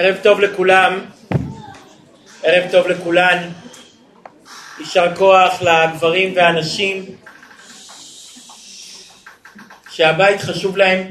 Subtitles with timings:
[0.00, 1.00] ערב טוב לכולם,
[2.42, 3.50] ערב טוב לכולן,
[4.78, 7.04] יישר כוח לגברים והנשים.
[9.90, 11.06] שהבית חשוב להם,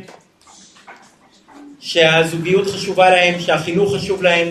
[1.80, 4.50] שהזוגיות חשובה להם, שהחינוך חשוב להם,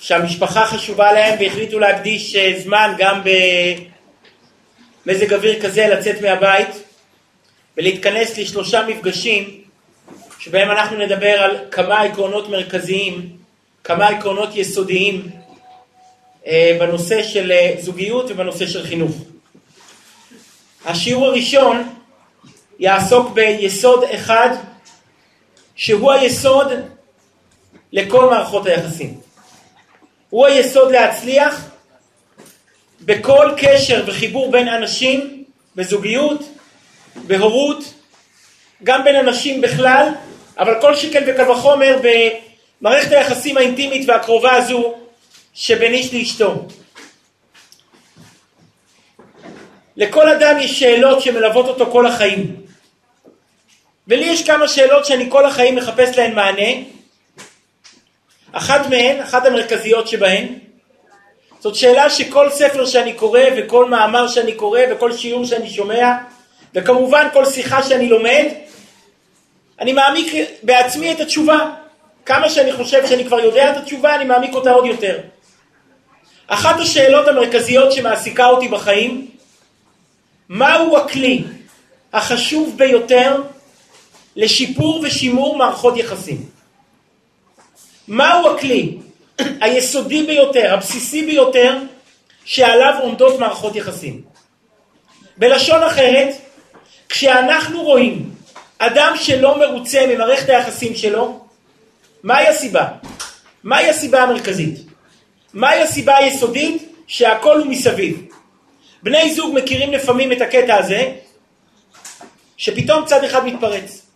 [0.00, 3.20] שהמשפחה חשובה להם והחליטו להקדיש אה, זמן גם
[5.06, 6.68] במזג אוויר כזה לצאת מהבית
[7.76, 9.59] ולהתכנס לשלושה מפגשים
[10.40, 13.36] שבהם אנחנו נדבר על כמה עקרונות מרכזיים,
[13.84, 15.30] כמה עקרונות יסודיים
[16.46, 19.16] אה, בנושא של אה, זוגיות ובנושא של חינוך.
[20.84, 21.88] השיעור הראשון
[22.78, 24.56] יעסוק ביסוד אחד
[25.74, 26.72] שהוא היסוד
[27.92, 29.20] לכל מערכות היחסים.
[30.30, 31.70] הוא היסוד להצליח
[33.00, 35.44] בכל קשר וחיבור בין אנשים,
[35.76, 36.40] בזוגיות,
[37.26, 37.94] בהורות,
[38.84, 40.08] גם בין אנשים בכלל,
[40.60, 44.94] אבל כל שכן וקל וחומר במערכת היחסים האינטימית והקרובה הזו
[45.54, 46.54] שבין איש לאשתו.
[49.96, 52.56] לכל אדם יש שאלות שמלוות אותו כל החיים.
[54.08, 56.70] ולי יש כמה שאלות שאני כל החיים מחפש להן מענה.
[58.52, 60.46] אחת מהן, אחת המרכזיות שבהן,
[61.60, 66.12] זאת שאלה שכל ספר שאני קורא וכל מאמר שאני קורא וכל שיעור שאני שומע
[66.74, 68.46] וכמובן כל שיחה שאני לומד,
[69.80, 71.74] אני מעמיק בעצמי את התשובה.
[72.26, 75.18] כמה שאני חושב שאני כבר יודע את התשובה, אני מעמיק אותה עוד יותר.
[76.46, 79.30] אחת השאלות המרכזיות שמעסיקה אותי בחיים,
[80.48, 81.44] מהו הכלי
[82.12, 83.42] החשוב ביותר
[84.36, 86.46] לשיפור ושימור מערכות יחסים?
[88.08, 88.98] מהו הכלי
[89.60, 91.78] היסודי ביותר, הבסיסי ביותר,
[92.44, 94.22] שעליו עומדות מערכות יחסים?
[95.36, 96.34] בלשון אחרת,
[97.08, 98.29] כשאנחנו רואים
[98.82, 101.46] אדם שלא מרוצה ממערכת היחסים שלו,
[102.22, 102.88] מהי הסיבה?
[103.64, 104.78] מהי הסיבה המרכזית?
[105.54, 106.92] מהי הסיבה היסודית?
[107.06, 108.26] שהכל הוא מסביב.
[109.02, 111.12] בני זוג מכירים לפעמים את הקטע הזה,
[112.56, 114.06] שפתאום צד אחד מתפרץ.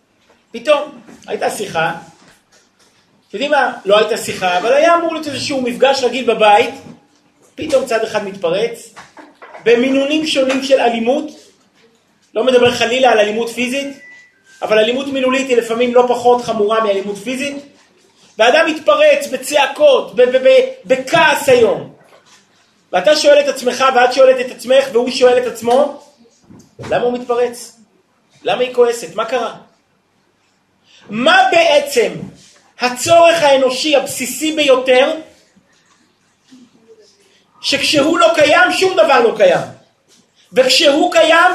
[0.51, 3.73] פתאום, הייתה שיחה, אתם יודעים מה?
[3.85, 6.75] לא הייתה שיחה, אבל היה אמור להיות איזשהו מפגש רגיל בבית,
[7.55, 8.93] פתאום צד אחד מתפרץ,
[9.63, 11.31] במינונים שונים של אלימות,
[12.33, 13.97] לא מדבר חלילה על אלימות פיזית,
[14.61, 17.55] אבל אלימות מילולית היא לפעמים לא פחות חמורה מאלימות פיזית,
[18.37, 20.15] ואדם מתפרץ בצעקות,
[20.85, 21.93] בכעס היום.
[22.91, 26.01] ואתה שואל את עצמך ואת שואלת את עצמך והוא שואל את עצמו,
[26.79, 27.79] למה הוא מתפרץ?
[28.43, 29.15] למה היא כועסת?
[29.15, 29.55] מה קרה?
[31.09, 32.11] מה בעצם
[32.79, 35.13] הצורך האנושי הבסיסי ביותר
[37.61, 39.67] שכשהוא לא קיים שום דבר לא קיים
[40.53, 41.51] וכשהוא קיים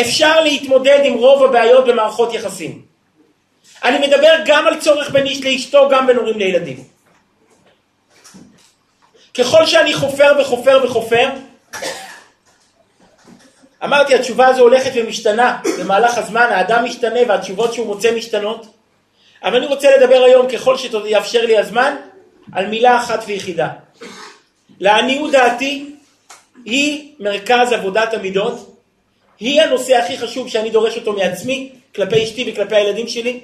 [0.00, 2.82] אפשר להתמודד עם רוב הבעיות במערכות יחסים.
[3.84, 6.84] אני מדבר גם על צורך בין איש לאשתו, גם בין הורים לילדים.
[9.34, 11.28] ככל שאני חופר וחופר וחופר,
[13.84, 18.66] אמרתי, התשובה הזו הולכת ומשתנה במהלך הזמן, האדם משתנה והתשובות שהוא מוצא משתנות,
[19.42, 21.96] אבל אני רוצה לדבר היום, ככל שיאפשר לי הזמן,
[22.52, 23.68] על מילה אחת ויחידה.
[24.80, 25.94] לעניות דעתי,
[26.64, 28.73] היא מרכז עבודת המידות,
[29.44, 33.40] היא הנושא הכי חשוב שאני דורש אותו מעצמי, כלפי אשתי וכלפי הילדים שלי,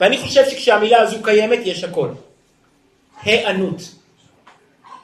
[0.00, 2.08] ואני חושב שכשהמילה הזו קיימת יש הכל.
[3.22, 3.82] היענות.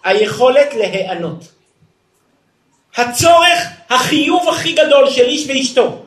[0.04, 1.44] היכולת להיענות.
[2.97, 6.03] הצורך, החיוב הכי גדול של איש ואשתו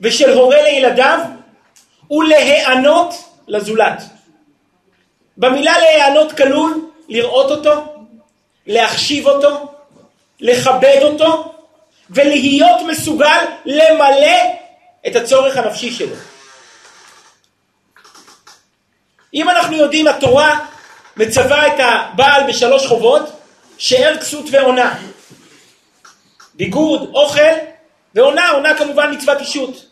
[0.00, 1.18] ושל הורה לילדיו
[2.08, 3.14] הוא להיענות
[3.48, 4.02] לזולת.
[5.36, 7.72] במילה להיענות כלול לראות אותו,
[8.66, 9.72] להחשיב אותו,
[10.40, 11.51] לכבד אותו
[12.14, 14.38] ולהיות מסוגל למלא
[15.06, 16.16] את הצורך הנפשי שלו.
[19.34, 20.58] אם אנחנו יודעים, התורה
[21.16, 23.22] מצווה את הבעל בשלוש חובות,
[23.78, 24.98] שאר כסות ועונה.
[26.54, 27.52] ביגוד, אוכל
[28.14, 29.86] ועונה, עונה כמובן מצוות אישות.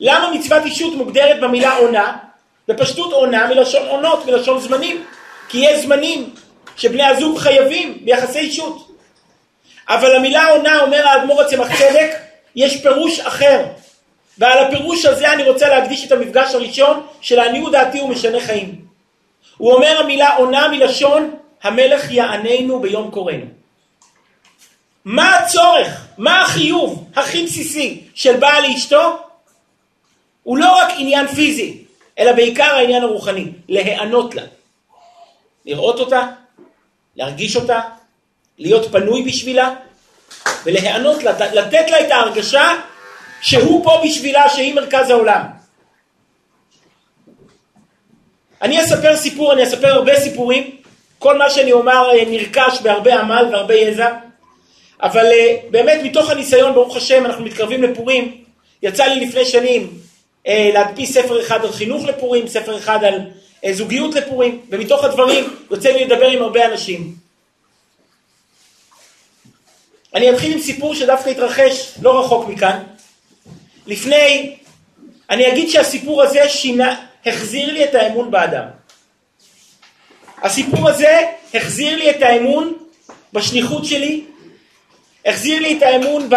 [0.00, 2.16] למה מצוות אישות מוגדרת במילה עונה?
[2.68, 5.04] בפשטות עונה מלשון עונות, מלשון זמנים.
[5.48, 6.34] כי יש זמנים
[6.76, 8.89] שבני הזוג חייבים ביחסי אישות.
[9.88, 12.16] אבל המילה עונה, אומר האדמו"ר הצמח צדק,
[12.56, 13.64] יש פירוש אחר.
[14.38, 18.84] ועל הפירוש הזה אני רוצה להקדיש את המפגש הראשון של העניות דעתי הוא משנה חיים.
[19.56, 23.46] הוא אומר המילה עונה מלשון המלך יעננו ביום קוראנו.
[25.04, 29.18] מה הצורך, מה החיוב הכי בסיסי של בעל לאשתו?
[30.42, 31.84] הוא לא רק עניין פיזי,
[32.18, 34.42] אלא בעיקר העניין הרוחני, להיענות לה.
[35.66, 36.28] לראות אותה,
[37.16, 37.80] להרגיש אותה,
[38.60, 39.74] להיות פנוי בשבילה
[40.64, 42.68] ולהיענות לה, לתת לה את ההרגשה
[43.40, 45.42] שהוא פה בשבילה, שהיא מרכז העולם.
[48.62, 50.70] אני אספר סיפור, אני אספר הרבה סיפורים,
[51.18, 54.08] כל מה שאני אומר אה, נרכש בהרבה עמל והרבה יזע,
[55.02, 58.44] אבל אה, באמת מתוך הניסיון, ברוך השם, אנחנו מתקרבים לפורים,
[58.82, 59.90] יצא לי לפני שנים
[60.46, 63.20] אה, להדפיס ספר אחד על חינוך לפורים, ספר אחד על
[63.72, 67.29] זוגיות לפורים, ומתוך הדברים יוצא לי לדבר עם הרבה אנשים.
[70.14, 72.82] אני אתחיל עם סיפור שדווקא התרחש לא רחוק מכאן.
[73.86, 74.56] לפני,
[75.30, 78.64] אני אגיד שהסיפור הזה שינה, החזיר לי את האמון באדם.
[80.42, 81.18] הסיפור הזה
[81.54, 82.74] החזיר לי את האמון
[83.32, 84.24] בשליחות שלי,
[85.26, 86.34] החזיר לי את האמון ב...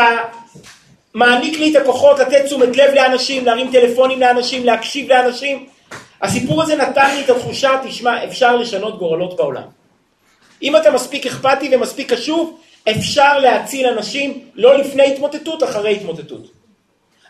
[1.13, 5.65] מעניק לי את הכוחות לתת תשומת לב לאנשים, להרים טלפונים לאנשים, להקשיב לאנשים.
[6.21, 9.63] הסיפור הזה נתן לי את התחושה, תשמע, אפשר לשנות גורלות בעולם.
[10.61, 12.59] אם אתה מספיק אכפתי ומספיק קשוב,
[12.91, 16.51] אפשר להציל אנשים לא לפני התמוטטות, אחרי התמוטטות.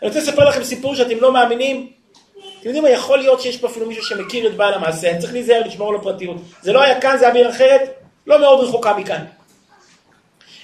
[0.02, 1.90] אני רוצה לספר לכם סיפור שאתם לא מאמינים.
[2.32, 5.66] אתם יודעים מה, יכול להיות שיש פה אפילו מישהו שמכיר את בעל המעשה, צריך להיזהר
[5.66, 6.36] לשמור על הפרטיות.
[6.62, 7.80] זה לא היה כאן, זה היה בעיר אחרת,
[8.26, 9.24] לא מאוד רחוקה מכאן.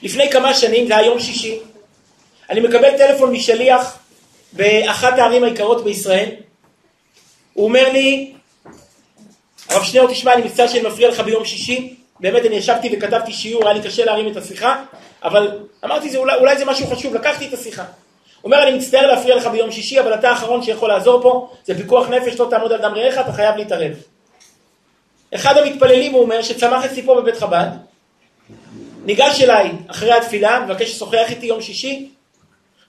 [0.03, 1.59] לפני כמה שנים, זה היה יום שישי,
[2.51, 3.99] אני מקבל טלפון משליח
[4.53, 6.31] באחת הערים היקרות בישראל,
[7.53, 8.33] הוא אומר לי,
[9.69, 13.65] הרב שניאור, תשמע, אני מצטער שאני מפריע לך ביום שישי, באמת אני ישבתי וכתבתי שיעור,
[13.65, 14.83] היה לי קשה להרים את השיחה,
[15.23, 17.85] אבל אמרתי, זה, אולי, אולי זה משהו חשוב, לקחתי את השיחה.
[18.41, 21.77] הוא אומר, אני מצטער להפריע לך ביום שישי, אבל אתה האחרון שיכול לעזור פה, זה
[21.77, 23.93] פיקוח נפש, לא תעמוד על דם רעך, אתה חייב להתערב.
[25.35, 27.69] אחד המתפללים, הוא אומר, שצמח אצלי פה בבית חב"ד,
[29.05, 32.11] ניגש אליי אחרי התפילה, מבקש לשוחח איתי יום שישי,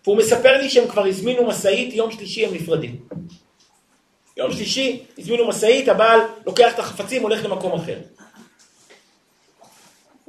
[0.04, 2.96] והוא מספר לי שהם כבר הזמינו משאית, יום שלישי הם נפרדים.
[4.38, 7.98] יום שלישי הזמינו משאית, הבעל לוקח את החפצים, הולך למקום אחר.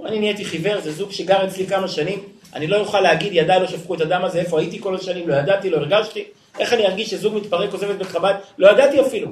[0.06, 2.18] אני נהייתי חיוור, זה זוג שגר אצלי כמה שנים,
[2.54, 5.34] אני לא אוכל להגיד, ידיי לא שפכו את הדם הזה, איפה הייתי כל השנים, לא
[5.34, 6.24] ידעתי, לא הרגשתי,
[6.58, 9.28] איך אני ארגיש שזוג מתפרק, עוזב את בית חב"ד, לא ידעתי אפילו.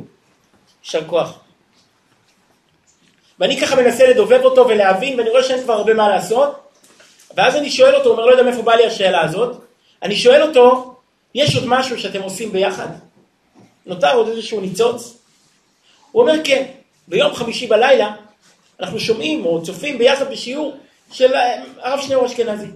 [0.84, 1.38] יישר כוח.
[3.38, 6.60] ואני ככה מנסה לדובב אותו ולהבין, ואני רואה שאין כבר הרבה מה לעשות,
[7.36, 9.56] ואז אני שואל אותו, הוא אומר, לא יודע מאיפה באה לי השאלה הזאת,
[10.02, 10.94] אני שואל אותו,
[11.34, 12.88] יש עוד משהו שאתם עושים ביחד?
[13.86, 15.16] נותר עוד איזשהו ניצוץ?
[16.12, 16.64] הוא אומר, כן,
[17.08, 18.14] ביום חמישי בלילה
[18.80, 20.76] אנחנו שומעים או צופים ביחד בשיעור
[21.12, 21.34] של
[21.78, 22.66] הרב שניאור אשכנזי.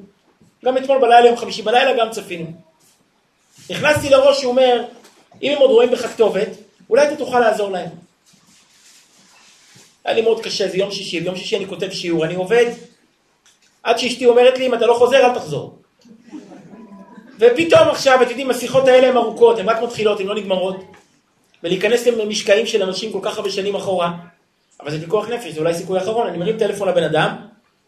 [0.64, 2.46] גם אתמול בלילה, יום חמישי בלילה, גם צפינו.
[3.70, 4.84] נכנסתי לראש, הוא אומר,
[5.42, 6.48] אם הם עוד רואים בך כתובת,
[6.90, 7.88] אולי אתה תוכל לעזור להם.
[10.04, 12.66] היה לי מאוד קשה, זה יום שישי, ביום שישי אני כותב שיעור, אני עובד,
[13.82, 15.78] עד שאשתי אומרת לי, אם אתה לא חוזר, אל תחזור.
[17.38, 20.76] ופתאום עכשיו, אתם יודעים, השיחות האלה הן ארוכות, הן רק מתחילות, הן לא נגמרות.
[21.62, 24.12] ולהיכנס למשקעים של אנשים כל כך הרבה שנים אחורה,
[24.80, 27.36] אבל זה פיקוח נפש, זה אולי סיכוי אחרון, אני מרים טלפון לבן אדם,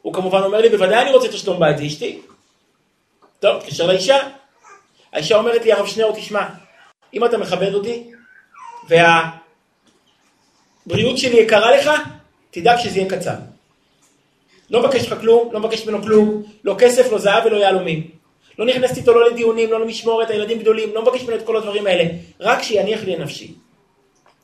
[0.03, 2.21] הוא כמובן אומר לי, בוודאי אני רוצה תשלום בית, זה אשתי.
[3.41, 4.19] טוב, תקשר לאישה.
[5.13, 6.49] האישה אומרת לי, הרב שניאור, תשמע,
[7.15, 8.11] אם אתה מכבד אותי,
[8.89, 9.39] והבריאות
[11.19, 11.91] שלי יקרה לך,
[12.51, 13.35] תדאג שזה יהיה קצר.
[14.71, 18.11] לא מבקש לך כלום, לא מבקש ממנו כלום, לא כסף, לא זהב ולא יהלומים.
[18.59, 21.87] לא נכנסת איתו לא לדיונים, לא למשמורת, הילדים גדולים, לא מבקש ממנו את כל הדברים
[21.87, 22.05] האלה,
[22.41, 23.55] רק שיניח לי לנפשי.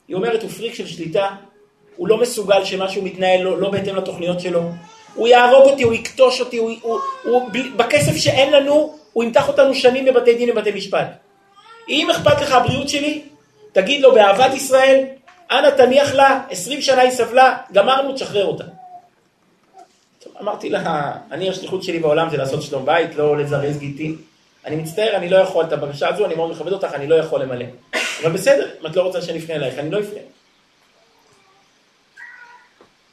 [0.07, 1.35] היא אומרת, הוא פריק של שליטה,
[1.95, 4.61] הוא לא מסוגל שמשהו מתנהל לא, לא בהתאם לתוכניות שלו,
[5.15, 9.75] הוא יהרוג אותי, הוא יקטוש אותי, הוא, הוא, הוא, בכסף שאין לנו, הוא ימתח אותנו
[9.75, 11.07] שנים בבתי דין ובתי משפט.
[11.89, 13.21] אם אכפת לך הבריאות שלי,
[13.71, 15.03] תגיד לו באהבת ישראל,
[15.51, 18.63] אנא תניח לה, עשרים שנה היא סבלה, גמרנו, תשחרר אותה.
[20.41, 24.15] אמרתי לה, אני השליחות שלי בעולם זה לעשות שלום בית, לא לזרז גיטי.
[24.65, 27.41] אני מצטער, אני לא יכול, את הבקשה הזו, אני מאוד מכבד אותך, אני לא יכול
[27.41, 27.65] למלא.
[28.23, 30.19] אבל בסדר, אם את לא רוצה שאני אפנה אלייך, אני לא אפנה.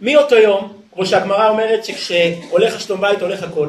[0.01, 3.69] מאותו יום, כמו שהגמרא אומרת שכשהולך השלום בית הולך הכל,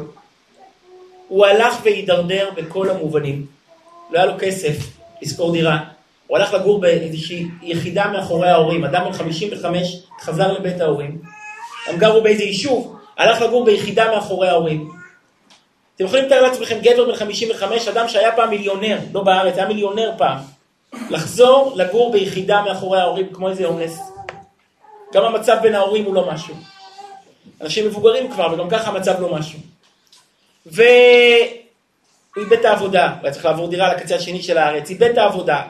[1.28, 3.46] הוא הלך והידרדר בכל המובנים.
[4.12, 4.76] לא היה לו כסף
[5.22, 5.80] לשכור דירה,
[6.28, 11.22] הוא הלך לגור באיזושהי יחידה מאחורי ההורים, אדם בן 55 חזר לבית ההורים,
[11.88, 14.92] הם גרו באיזה יישוב, הלך לגור ביחידה מאחורי ההורים.
[15.96, 20.12] אתם יכולים לתאר לעצמכם גבר בן 55, אדם שהיה פעם מיליונר, לא בארץ, היה מיליונר
[20.18, 20.38] פעם,
[21.10, 24.11] לחזור לגור ביחידה מאחורי ההורים כמו איזה אונס.
[25.14, 26.56] גם המצב בין ההורים הוא לא משהו.
[27.62, 29.60] אנשים מבוגרים כבר, וגם ככה המצב לא משהו.
[30.66, 30.86] והוא
[32.38, 35.62] איבד את העבודה, הוא היה צריך לעבור דירה לקצה השני של הארץ, איבד את העבודה,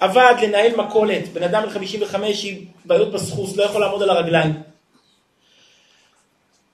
[0.00, 2.54] עבד לנהל מכולת, בן אדם בן 55 עם
[2.84, 4.62] בעיות בסחוס, לא יכול לעמוד על הרגליים.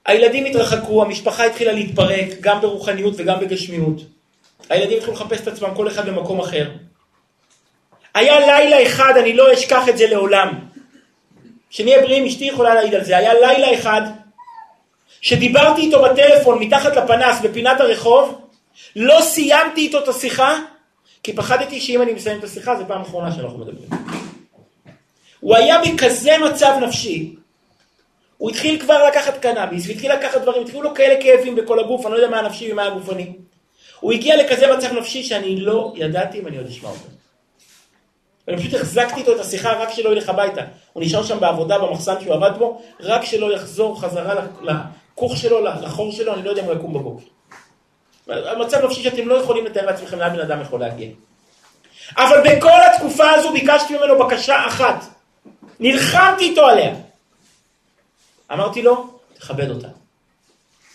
[0.06, 3.96] הילדים התרחקו, המשפחה התחילה להתפרק, גם ברוחניות וגם בגשמיות.
[4.70, 6.70] הילדים התחילו לחפש את עצמם, כל אחד במקום אחר.
[8.14, 10.69] היה לילה אחד, אני לא אשכח את זה לעולם.
[11.70, 13.16] שנהיה בריאים, אשתי יכולה להעיד על זה.
[13.16, 14.02] היה לילה אחד
[15.20, 18.40] שדיברתי איתו בטלפון מתחת לפנס בפינת הרחוב,
[18.96, 20.58] לא סיימתי איתו את השיחה,
[21.22, 23.88] כי פחדתי שאם אני מסיים את השיחה, זו פעם אחרונה שאנחנו מדברים.
[25.40, 27.34] הוא היה בכזה מצב נפשי,
[28.38, 32.12] הוא התחיל כבר לקחת קנאביס, והתחיל לקחת דברים, התחילו לו כאלה כאבים בכל הגוף, אני
[32.12, 33.32] לא יודע מה הנפשי ומה הגופני.
[34.00, 37.19] הוא הגיע לכזה מצב נפשי שאני לא ידעתי אם אני עוד אשמע אותו.
[38.48, 40.62] אני פשוט החזקתי איתו את השיחה רק שלא ילך הביתה.
[40.92, 46.12] הוא נשאר שם בעבודה במחסן שהוא עבד בו, רק שלא יחזור חזרה לכוך שלו, לחור
[46.12, 47.24] שלו, אני לא יודע אם הוא יקום בבוקר.
[48.28, 51.08] המצב נפשי שאתם לא יכולים לתאר לעצמכם לאן בן אדם יכול להגיע.
[52.16, 55.04] אבל בכל התקופה הזו ביקשתי ממנו בקשה אחת.
[55.80, 56.94] נלחמתי איתו עליה.
[58.52, 59.88] אמרתי לו, תכבד אותה.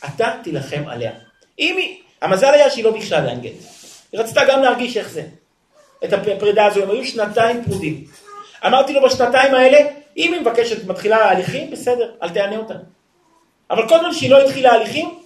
[0.06, 1.12] אתה תילחם עליה.
[1.60, 3.52] אם היא, המזל היה שהיא לא ביקשה גט.
[4.12, 5.24] היא רצתה גם להרגיש איך זה.
[6.06, 8.04] את הפרידה הזו, הם היו שנתיים פרודים.
[8.66, 9.78] אמרתי לו בשנתיים האלה,
[10.18, 12.74] אם היא מבקשת, מתחילה ההליכים, בסדר, אל תענה אותה.
[13.72, 15.20] אבל כל זמן שהיא לא התחילה ההליכים,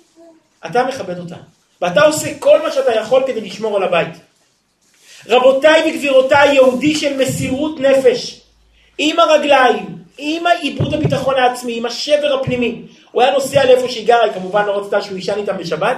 [0.65, 1.35] אתה מכבד אותה.
[1.81, 4.13] ואתה עושה כל מה שאתה יכול כדי לשמור על הבית.
[5.27, 8.41] רבותיי וגבירותיי, יהודי של מסירות נפש,
[8.97, 12.81] עם הרגליים, עם האיבוד הביטחון העצמי, עם השבר הפנימי.
[13.11, 15.97] הוא היה נוסע לאיפה שהיא גרה, היא כמובן לא רצתה שהוא יישן איתם בשבת.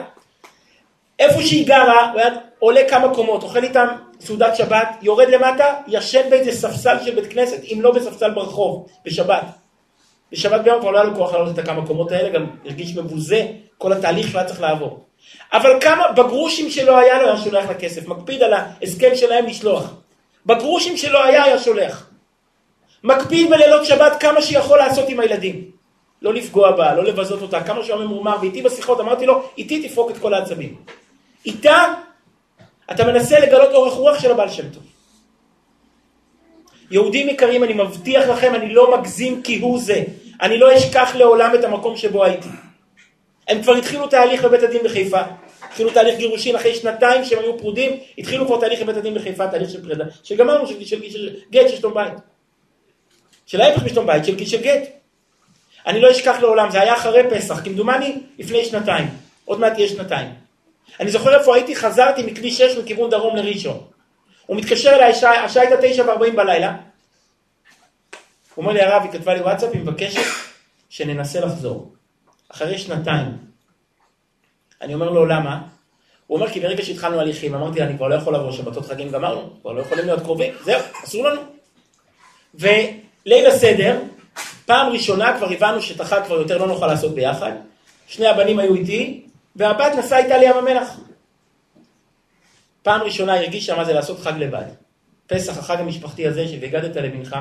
[1.20, 2.30] איפה שהיא גרה, הוא היה
[2.62, 3.88] עולה כמה קומות, אוכל איתם
[4.20, 9.44] סעודת שבת, יורד למטה, ישן באיזה ספסל של בית כנסת, אם לא בספסל ברחוב, בשבת.
[10.32, 13.48] בשבת ביום כבר לא היה לו כוח לעלות את הכמה קומות האלה, גם הרגיש מבוזה
[13.78, 15.00] כל התהליך שהוא היה צריך לעבור.
[15.54, 19.94] אבל כמה, בגרושים שלו היה לו, היה שולח לה כסף, מקפיד על ההסכם שלהם לשלוח.
[20.46, 22.10] בגרושים שלו היה, היה שולח.
[23.04, 25.72] מקפיד בלילות שבת כמה שיכול לעשות עם הילדים.
[26.22, 29.90] לא לפגוע בה, לא לבזות אותה, כמה שהוא היה ממורמר, ואיתי בשיחות אמרתי לו, איתי
[29.90, 30.76] תפרוק את כל העצבים.
[31.46, 31.94] איתה
[32.92, 34.84] אתה מנסה לגלות אורך רוח של הבעל שם טוב.
[36.92, 40.04] יהודים יקרים, אני מבטיח לכם, אני לא מגזים כהוא זה.
[40.42, 42.50] אני לא אשכח לעולם את המקום שבו הייתי.
[43.48, 45.22] הם כבר התחילו תהליך בבית הדין בחיפה.
[45.62, 49.70] התחילו תהליך גירושין אחרי שנתיים שהם היו פרודים, התחילו כבר תהליך בבית הדין בחיפה, תהליך
[49.70, 52.14] של פרידה, שגמרנו, של, של, של גט של שלום בית.
[53.46, 54.90] של ההפך משלום בית, של, של גט.
[55.88, 59.08] אני לא אשכח לעולם, זה היה אחרי פסח, כמדומני לפני שנתיים.
[59.46, 60.28] עוד מעט יהיה שנתיים.
[61.00, 63.80] אני זוכר איפה הייתי, חזרתי מכביש 6 מכיוון דרום לראשון.
[64.46, 66.76] הוא מתקשר אליי, השעה הייתה 9 ו-40 בלילה.
[68.56, 70.22] הוא אומר לי, הרב, היא כתבה לי וואטסאפ, היא מבקשת
[70.90, 71.92] שננסה לחזור.
[72.50, 73.38] אחרי שנתיים.
[74.82, 75.62] אני אומר לו, למה?
[76.28, 79.50] הוא אומר, כי ברגע שהתחלנו הליכים, אמרתי אני כבר לא יכול לבוא שבתות חגים גמרנו,
[79.62, 81.42] כבר לא יכולים להיות קרובים, זהו, אסור לנו.
[82.54, 84.00] וליל הסדר,
[84.66, 87.52] פעם ראשונה כבר הבנו שאת החג כבר יותר לא נוכל לעשות ביחד.
[88.08, 91.00] שני הבנים היו איתי, והבת נסעה איתה לים המלח.
[92.84, 94.66] פעם ראשונה הרגישה מה זה לעשות חג לבד.
[95.28, 97.36] פסח, החג המשפחתי הזה, שהגדת לבנך,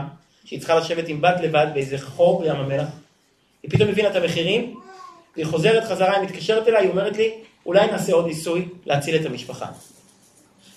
[0.45, 2.89] שהיא צריכה לשבת עם בת לבד באיזה חור בים המלח.
[3.63, 4.81] היא פתאום הבינה את המחירים,
[5.37, 7.35] והיא חוזרת חזרה, היא מתקשרת אליי, היא אומרת לי,
[7.67, 9.67] אולי נעשה עוד ניסוי להציל את המשפחה.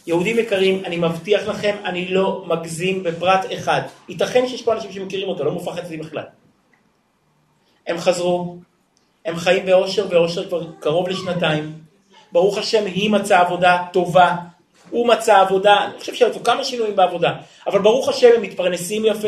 [0.07, 3.81] יהודים יקרים, אני מבטיח לכם, אני לא מגזים בפרט אחד.
[4.09, 6.23] ייתכן שיש פה אנשים שמכירים אותו, לא מופרך אצלי בכלל.
[7.87, 8.57] הם חזרו,
[9.25, 11.73] הם חיים באושר ואושר כבר קרוב לשנתיים.
[12.31, 14.35] ברוך השם, היא מצאה עבודה טובה,
[14.89, 17.33] הוא מצא עבודה, אני חושב שהיו כמה שינויים בעבודה,
[17.67, 19.27] אבל ברוך השם הם מתפרנסים יפה,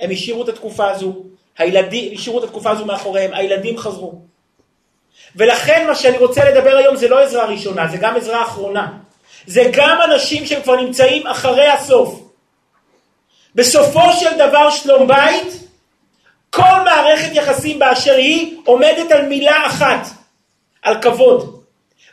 [0.00, 1.14] הם השאירו את התקופה הזו,
[1.58, 4.14] הילדים השאירו את התקופה הזו מאחוריהם, הילדים חזרו.
[5.36, 8.88] ולכן מה שאני רוצה לדבר היום זה לא עזרה ראשונה, זה גם עזרה אחרונה.
[9.46, 12.20] זה גם אנשים שהם כבר נמצאים אחרי הסוף.
[13.54, 15.69] בסופו של דבר שלום בית
[16.50, 20.06] כל מערכת יחסים באשר היא עומדת על מילה אחת,
[20.82, 21.62] על כבוד.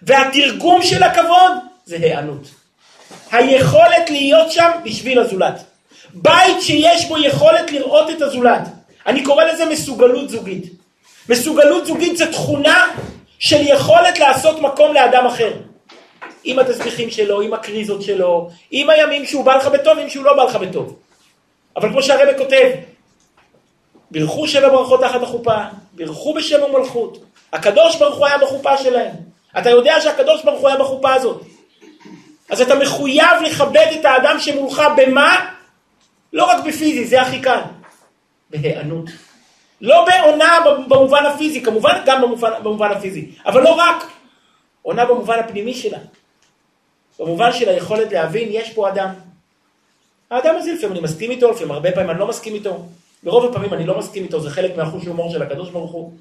[0.02, 1.52] והתרגום של הכבוד
[1.86, 2.48] זה היענות.
[3.32, 5.64] היכולת להיות שם בשביל הזולת.
[6.14, 8.62] בית שיש בו יכולת לראות את הזולת.
[9.06, 10.64] אני קורא לזה מסוגלות זוגית.
[11.30, 12.88] מסוגלות זוגית זה תכונה
[13.40, 15.54] של יכולת לעשות מקום לאדם אחר.
[16.44, 20.34] עם התסביכים שלו, עם הקריזות שלו, עם הימים שהוא בא לך בטוב, עם שהוא לא
[20.36, 21.00] בא לך בטוב.
[21.76, 22.72] אבל כמו שהרבא כותב,
[24.12, 25.58] בירכו שבע ברכות תחת החופה,
[25.94, 27.18] בירכו בשם ומלכות.
[27.54, 29.16] הקדוש ברוך הוא היה בחופה שלהם.
[29.58, 31.42] אתה יודע שהקדוש ברוך הוא היה בחופה הזאת.
[32.50, 35.52] אז אתה מחויב לכבד את האדם שמולך במה?
[36.34, 37.60] לא רק בפיזי, זה הכי קל.
[38.50, 39.10] בהיענות.
[39.82, 44.04] לא בעונה במובן הפיזי, כמובן גם במובן, במובן הפיזי, אבל לא רק.
[44.82, 45.98] עונה במובן הפנימי שלה.
[47.20, 49.10] במובן של היכולת להבין, יש פה אדם.
[50.32, 52.86] האדם הזה לפעמים אני מסכים איתו, לפעמים הרבה פעמים אני לא מסכים איתו.
[53.24, 56.12] ברוב הפעמים אני לא מסכים איתו, זה חלק מהחוש הומור של הקדוש ברוך הוא.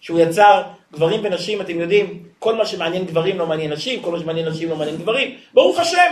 [0.00, 4.18] שהוא יצר גברים ונשים, אתם יודעים, כל מה שמעניין גברים לא מעניין נשים, כל מה
[4.18, 5.36] שמעניין נשים לא מעניין גברים.
[5.54, 6.10] ברוך השם,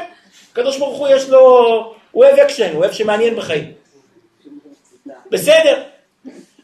[0.53, 1.41] הקדוש ברוך הוא יש לו,
[2.11, 3.73] הוא אוהב אקשן, הוא אוהב שמעניין בחיים.
[5.31, 5.83] בסדר.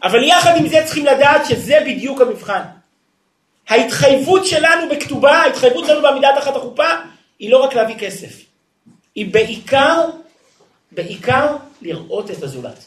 [0.03, 2.63] אבל יחד עם זה צריכים לדעת שזה בדיוק המבחן.
[3.69, 6.89] ההתחייבות שלנו בכתובה, ההתחייבות שלנו בעמידה תחת החופה,
[7.39, 8.45] היא לא רק להביא כסף.
[9.15, 10.05] היא בעיקר,
[10.93, 12.86] בעיקר לראות את הזולת.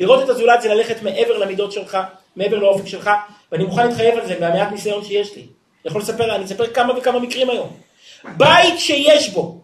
[0.00, 1.98] לראות את הזולת זה ללכת מעבר למידות שלך,
[2.36, 3.10] מעבר לאופק שלך,
[3.52, 5.42] ואני מוכן להתחייב על זה מהמעט ניסיון שיש לי.
[5.42, 7.76] אני יכול לספר, אני אספר כמה וכמה מקרים היום.
[8.24, 9.60] בית שיש בו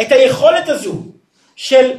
[0.00, 0.94] את היכולת הזו
[1.56, 1.90] של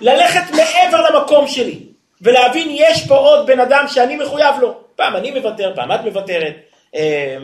[0.00, 1.78] ללכת מעבר למקום שלי,
[2.22, 4.74] ולהבין יש פה עוד בן אדם שאני מחויב לו.
[4.96, 6.54] פעם אני מוותר, פעם את מוותרת,
[6.94, 7.36] אה,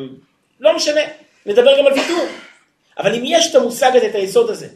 [0.61, 1.01] לא משנה,
[1.47, 2.27] נדבר גם על ויתור.
[2.99, 4.69] אבל אם יש את המושג הזה, את היסוד הזה,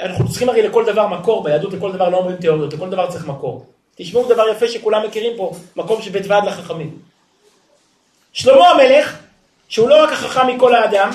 [0.00, 3.26] אנחנו צריכים הרי לכל דבר מקור, ביהדות לכל דבר לא אומרים תיאוריות, לכל דבר צריך
[3.26, 3.66] מקור.
[3.96, 6.98] תשמעו דבר יפה שכולם מכירים פה, מקום של בית ועד לחכמים.
[8.32, 9.18] שלמה המלך,
[9.68, 11.10] שהוא לא רק החכם מכל האדם,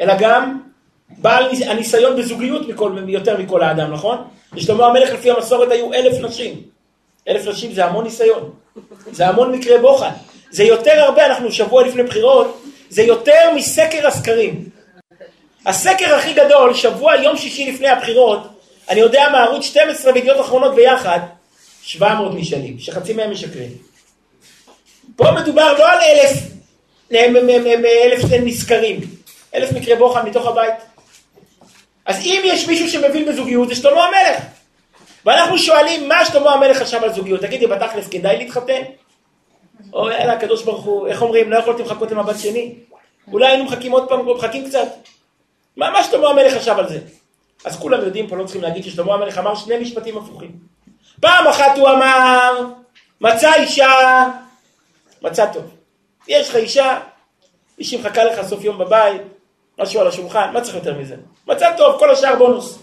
[0.00, 0.60] אלא גם
[1.08, 4.18] בעל הניסיון בזוגיות מכל, יותר מכל האדם, נכון?
[4.52, 6.62] לשלמה המלך לפי המסורת היו אלף נשים.
[7.28, 8.50] אלף נשים זה המון ניסיון,
[9.12, 10.10] זה המון מקרי בוחן.
[10.50, 14.68] זה יותר הרבה, אנחנו שבוע לפני בחירות, זה יותר מסקר הסקרים.
[15.66, 18.40] הסקר הכי גדול, שבוע, יום שישי לפני הבחירות,
[18.88, 21.20] אני יודע מה, ערוץ 12 וידיעות אחרונות ביחד,
[21.82, 23.70] 700 נשאלים, שחצי מהם משקרים.
[25.16, 26.38] פה מדובר לא על אלף,
[27.12, 29.00] אלף נזכרים,
[29.54, 30.74] אלף מקרי בוחן מתוך הבית.
[32.06, 34.44] אז אם יש מישהו שמבין בזוגיות, זה שלמה המלך.
[35.26, 37.40] ואנחנו שואלים, מה שלמה המלך חשב על זוגיות?
[37.40, 38.82] תגידי, בתכלס כדאי להתחתן?
[39.92, 42.74] או יאללה, הקדוש ברוך הוא, איך אומרים, לא יכולתם לחכות למבט שני?
[43.32, 44.88] אולי היינו מחכים עוד פעם, מחכים קצת.
[45.76, 46.98] מה, מה שלמה המלך חשב על זה?
[47.64, 50.50] אז כולם יודעים פה, לא צריכים להגיד ששלמה המלך אמר שני משפטים הפוכים.
[51.20, 52.66] פעם אחת הוא אמר,
[53.20, 53.90] מצא אישה,
[55.22, 55.64] מצא טוב.
[56.28, 57.00] יש לך אישה,
[57.78, 59.22] מישהי מחכה לך סוף יום בבית,
[59.78, 61.16] משהו על השולחן, מה צריך יותר מזה?
[61.46, 62.78] מצא טוב, כל השאר בונוס.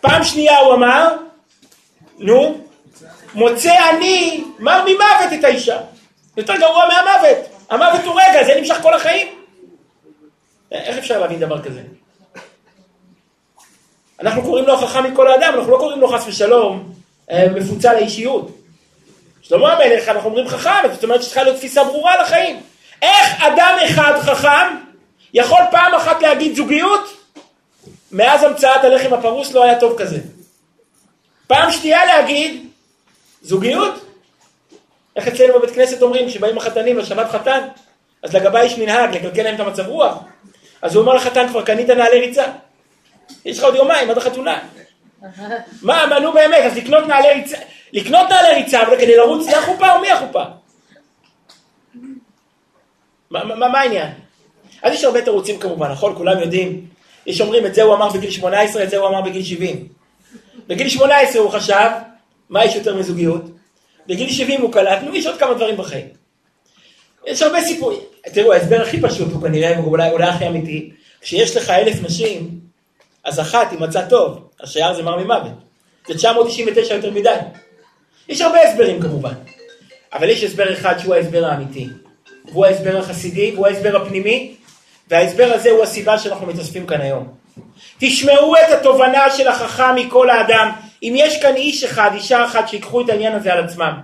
[0.00, 1.14] פעם שנייה הוא אמר,
[2.18, 2.60] נו,
[3.34, 5.80] מוצא אני מר ממוות את האישה.
[6.36, 7.38] יותר גרוע מהמוות.
[7.70, 9.37] המוות הוא רגע, זה נמשך כל החיים.
[10.72, 11.82] איך אפשר להבין דבר כזה?
[14.20, 16.92] אנחנו קוראים לו החכם מכל האדם, אנחנו לא קוראים לו חס ושלום
[17.30, 18.50] אה, מפוצל האישיות.
[19.42, 22.62] שלמה המלך, אנחנו אומרים חכם, זאת אומרת שצריכה להיות תפיסה ברורה לחיים.
[23.02, 24.76] איך אדם אחד חכם
[25.34, 27.18] יכול פעם אחת להגיד זוגיות?
[28.12, 30.18] מאז המצאת הלחם הפרוס לא היה טוב כזה.
[31.46, 32.68] פעם שנייה להגיד
[33.42, 33.94] זוגיות?
[35.16, 37.68] איך אצלנו בבית כנסת אומרים, כשבאים החתנים לשבת חתן,
[38.22, 40.14] אז לגבי יש מנהג לקלקל להם את המצב רוח.
[40.82, 42.44] אז הוא אומר לחתן, כבר קנית נעלי ריצה.
[43.44, 44.58] יש לך עוד יומיים עד החתונה.
[45.82, 47.56] מה, מה, נו באמת, אז לקנות נעלי ריצה,
[47.92, 50.42] לקנות נעלי ריצה, אבל כדי לרוץ זה החופה או מי החופה?
[53.30, 54.10] מה העניין?
[54.82, 56.14] אז יש הרבה תירוצים כמובן, נכון?
[56.14, 56.86] כולם יודעים.
[57.26, 59.88] יש אומרים, את זה הוא אמר בגיל 18, את זה הוא אמר בגיל 70.
[60.66, 61.90] בגיל 18 הוא חשב,
[62.50, 63.42] מה יש יותר מזוגיות?
[64.06, 66.08] בגיל 70 הוא קלט, נו, יש עוד כמה דברים בחיים.
[67.26, 68.00] יש הרבה סיפורים.
[68.32, 72.60] תראו, ההסבר הכי פשוט הוא כנראה, אולי, אולי הכי אמיתי, כשיש לך אלף נשים,
[73.24, 75.52] אז אחת היא מצא טוב, השאר זה מר ממוות.
[76.08, 77.36] זה 999 יותר מדי.
[78.28, 79.34] יש הרבה הסברים כמובן,
[80.12, 81.86] אבל יש הסבר אחד שהוא ההסבר האמיתי.
[82.52, 84.54] והוא ההסבר החסידי, והוא ההסבר הפנימי,
[85.08, 87.28] וההסבר הזה הוא הסיבה שאנחנו מתאספים כאן היום.
[87.98, 90.70] תשמעו את התובנה של החכם מכל האדם.
[91.02, 94.00] אם יש כאן איש אחד, אישה אחת, שיקחו את העניין הזה על עצמם.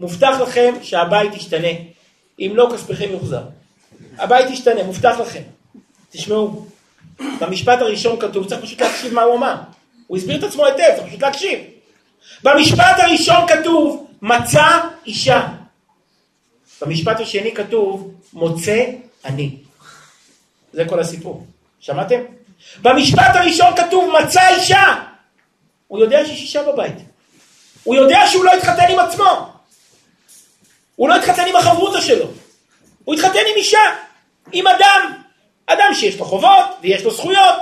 [0.00, 1.68] מובטח לכם שהבית ישתנה.
[2.38, 3.42] אם לא, כספיכם יוחזר.
[4.18, 5.42] הבית ישתנה, מובטח לכם.
[6.10, 6.66] תשמעו,
[7.40, 9.54] במשפט הראשון כתוב, צריך פשוט להקשיב מה הוא אמר.
[10.06, 11.58] הוא הסביר את עצמו היטב, צריך פשוט להקשיב.
[12.42, 15.48] במשפט הראשון כתוב, מצא אישה.
[16.82, 18.84] במשפט השני כתוב, מוצא
[19.24, 19.56] אני.
[20.72, 21.46] זה כל הסיפור.
[21.80, 22.20] שמעתם?
[22.82, 24.94] במשפט הראשון כתוב, מצא אישה.
[25.88, 26.94] הוא יודע שיש אישה בבית.
[27.84, 29.57] הוא יודע שהוא לא התחתן עם עצמו.
[30.98, 32.26] הוא לא התחתן עם החברותא שלו.
[33.04, 33.78] הוא התחתן עם אישה,
[34.52, 35.12] עם אדם.
[35.66, 37.56] אדם שיש לו חובות, ויש לו זכויות,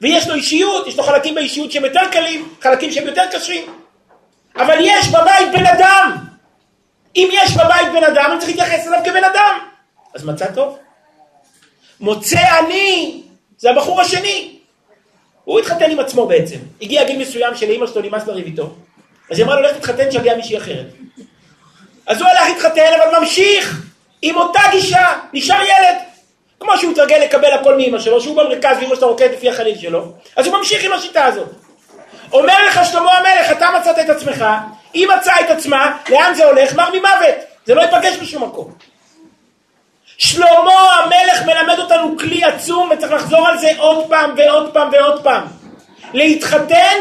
[0.00, 3.64] ויש לו אישיות, יש לו חלקים באישיות שהם יותר קלים, חלקים שהם יותר קשים.
[4.56, 6.16] אבל יש בבית בן אדם.
[7.16, 9.58] אם יש בבית בן אדם, אני צריך להתייחס אליו כבן אדם.
[10.14, 10.78] אז מצא טוב.
[12.00, 13.22] מוצא אני,
[13.58, 14.58] זה הבחור השני.
[15.44, 16.58] הוא התחתן עם עצמו בעצם.
[16.82, 18.74] הגיע גיל מסוים שלאמא שלו נמאס לריב איתו.
[19.30, 20.86] אז היא אמרה לו, לך תתחתן, שיגיע מישהי אחרת.
[22.06, 23.82] אז הוא הלך להתחתן, אבל ממשיך
[24.22, 25.96] עם אותה גישה, נשאר ילד.
[26.60, 30.12] כמו שהוא התרגל לקבל הכל מאמא שלו, שהוא במרכז ואמא שלו רוקדת לפי החליל שלו,
[30.36, 31.48] אז הוא ממשיך עם השיטה הזאת.
[32.32, 34.44] אומר לך שלמה המלך, אתה מצאת את עצמך,
[34.92, 36.74] היא מצאה את עצמה, לאן זה הולך?
[36.74, 37.34] מר ממוות.
[37.64, 38.72] זה לא ייפגש בשום מקום.
[40.18, 45.22] שלמה המלך מלמד אותנו כלי עצום וצריך לחזור על זה עוד פעם ועוד פעם ועוד
[45.22, 45.46] פעם.
[46.14, 46.98] להתחתן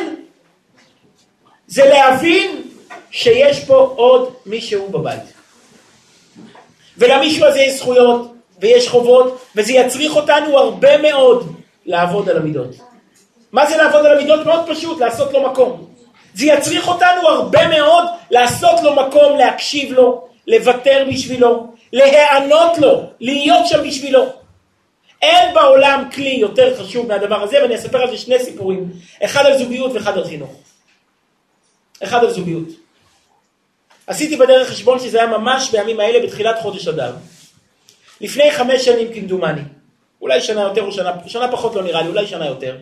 [1.68, 2.61] זה להבין
[3.12, 5.22] שיש פה עוד מישהו בבית.
[6.98, 12.70] ולמישהו הזה יש זכויות ויש חובות וזה יצריך אותנו הרבה מאוד לעבוד על המידות.
[13.52, 14.46] מה זה לעבוד על המידות?
[14.46, 15.88] מאוד פשוט, לעשות לו מקום.
[16.34, 23.68] זה יצריך אותנו הרבה מאוד לעשות לו מקום, להקשיב לו, לוותר בשבילו, להיענות לו, להיות
[23.68, 24.26] שם בשבילו.
[25.22, 28.92] אין בעולם כלי יותר חשוב מהדבר הזה, ואני אספר על זה שני סיפורים,
[29.24, 30.52] אחד על זוגיות ואחד על חינוך.
[32.04, 32.81] אחד על זוגיות.
[34.08, 37.14] עשיתי בדרך חשבון שזה היה ממש בימים האלה בתחילת חודש אדר.
[38.22, 39.62] לפני חמש שנים כמדומני,
[40.22, 42.78] אולי שנה יותר או שנה, שנה פחות לא נראה לי, אולי שנה יותר.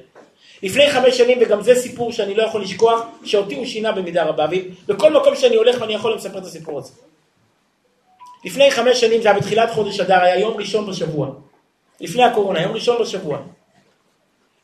[0.63, 4.45] לפני חמש שנים, וגם זה סיפור שאני לא יכול לשכוח, שאותי הוא שינה במידה רבה,
[4.87, 6.91] ובכל מקום שאני הולך ואני יכול לספר את הסיפור הזה.
[8.45, 11.29] לפני חמש שנים, זה היה בתחילת חודש אדר, היה יום ראשון בשבוע.
[12.01, 13.39] לפני הקורונה, יום ראשון בשבוע.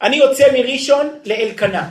[0.02, 1.89] אני יוצא מראשון לאלקנה.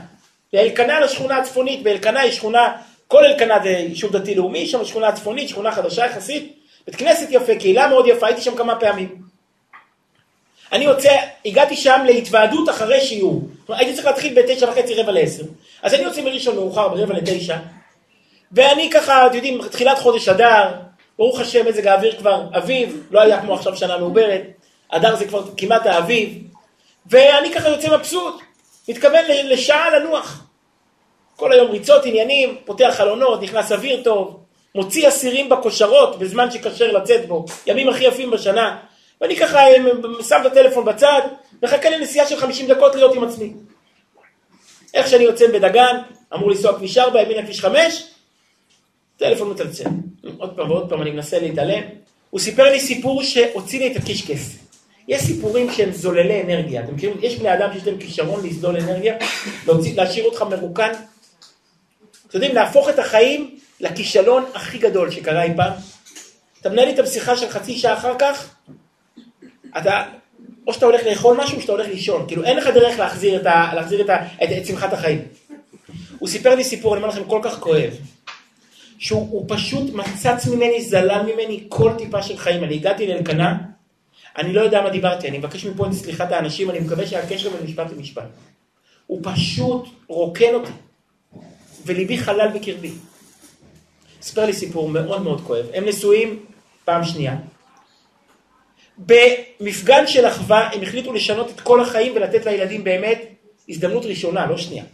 [0.52, 2.72] לאלקנה לשכונה הצפונית, באלקנה היא שכונה,
[3.14, 7.56] כל אלקנה זה יישוב דתי לאומי, שם שכונה צפונית, שכונה חדשה יחסית, בית כנסת יפה,
[7.56, 9.22] קהילה מאוד יפה, הייתי שם כמה פעמים.
[10.72, 13.42] אני יוצא, הגעתי שם להתוועדות אחרי שיעור.
[13.68, 15.42] הייתי צריך להתחיל בתשע וחצי, רבע לעשר.
[15.82, 17.56] אז אני יוצא מראשון מאוחר ברבע לתשע,
[18.52, 20.72] ואני ככה, אתם יודעים, תחילת חודש אדר,
[21.18, 24.42] ברוך השם מזג האוויר כבר אביב, לא היה כמו עכשיו שנה מעוברת,
[24.88, 26.38] אדר זה כבר כמעט האביב,
[27.06, 28.40] ואני ככה יוצא מבסוט,
[28.88, 30.43] מתכוון לשעה לנוח.
[31.44, 34.40] כל היום ריצות עניינים, פותח חלונות, נכנס אוויר טוב,
[34.74, 38.78] מוציא אסירים בכושרות בזמן שכשר לצאת בו, ימים הכי יפים בשנה,
[39.20, 39.74] ואני ככה אה,
[40.28, 41.20] שם את הטלפון בצד,
[41.62, 43.52] מחכה לנסיעה של 50 דקות להיות עם עצמי.
[44.94, 45.96] איך שאני יוצא בדגן,
[46.34, 48.04] אמור לנסוע כביש 4, ימינה כביש 5,
[49.16, 49.84] טלפון מצלצל.
[50.38, 51.82] עוד פעם ועוד פעם אני מנסה להתעלם.
[52.30, 54.56] הוא סיפר לי סיפור שהוציא לי את הקישקס.
[55.08, 56.84] יש סיפורים שהם זוללי אנרגיה.
[56.84, 57.16] אתם מכירים?
[57.20, 59.14] יש בני אדם שיש להם כישרון לזלול אנרגיה,
[59.96, 60.92] להשאיר אותך מרוקן.
[62.34, 65.72] אתם יודעים, להפוך את החיים לכישלון הכי גדול שקרה אי פעם.
[66.60, 68.54] אתה מנהל איתם שיחה של חצי שעה אחר כך,
[69.78, 70.02] אתה,
[70.66, 72.24] או שאתה הולך לאכול משהו, או שאתה הולך לישון.
[72.28, 75.22] כאילו, אין לך דרך להחזיר את, ה, להחזיר את, ה, את, את שמחת החיים.
[76.18, 77.92] הוא סיפר לי סיפור, אני אומר לכם, כל כך כואב.
[78.98, 82.64] שהוא פשוט מצץ ממני, זלל ממני כל טיפה של חיים.
[82.64, 83.56] אני הגעתי לאלקנה,
[84.38, 87.62] אני לא יודע מה דיברתי, אני מבקש מפה את סליחת האנשים, אני מקווה שהקשר בין
[87.64, 88.26] משפט למשפט.
[89.06, 90.72] הוא פשוט רוקן אותי,
[91.86, 92.90] וליבי חלל בקרבי.
[94.22, 95.66] סיפר לי סיפור מאוד מאוד כואב.
[95.74, 96.44] הם נשואים
[96.84, 97.36] פעם שנייה.
[98.98, 103.22] במפגן של אחווה הם החליטו לשנות את כל החיים ולתת לילדים באמת
[103.68, 104.84] הזדמנות ראשונה, לא שנייה.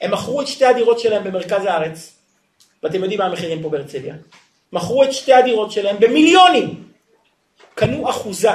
[0.00, 2.12] הם מכרו את שתי הדירות שלהם במרכז הארץ,
[2.82, 4.14] ואתם יודעים מה המחירים פה בהרצליה.
[4.72, 6.84] מכרו את שתי הדירות שלהם במיליונים.
[7.74, 8.50] קנו אחוזה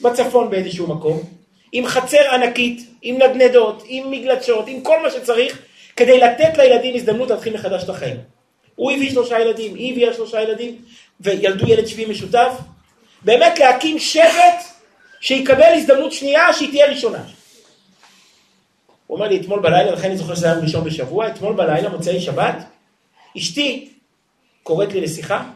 [0.00, 1.22] בצפון באיזשהו מקום,
[1.72, 5.58] עם חצר ענקית, עם נדנדות, עם מגלשות, עם כל מה שצריך,
[5.96, 8.16] כדי לתת לילדים הזדמנות להתחיל מחדש את החיים.
[8.74, 10.78] הוא הביא שלושה ילדים, היא הביאה שלושה ילדים,
[11.20, 12.52] וילדו ילד שביעי משותף.
[13.22, 14.64] באמת להקים שבט
[15.20, 17.24] שיקבל הזדמנות שנייה שהיא תהיה ראשונה.
[19.06, 22.20] הוא אומר לי אתמול בלילה, לכן אני זוכר שזה היה ראשון בשבוע, אתמול בלילה, מוצאי
[22.20, 22.56] שבת,
[23.38, 23.92] אשתי
[24.62, 25.50] קוראת לי לשיחה,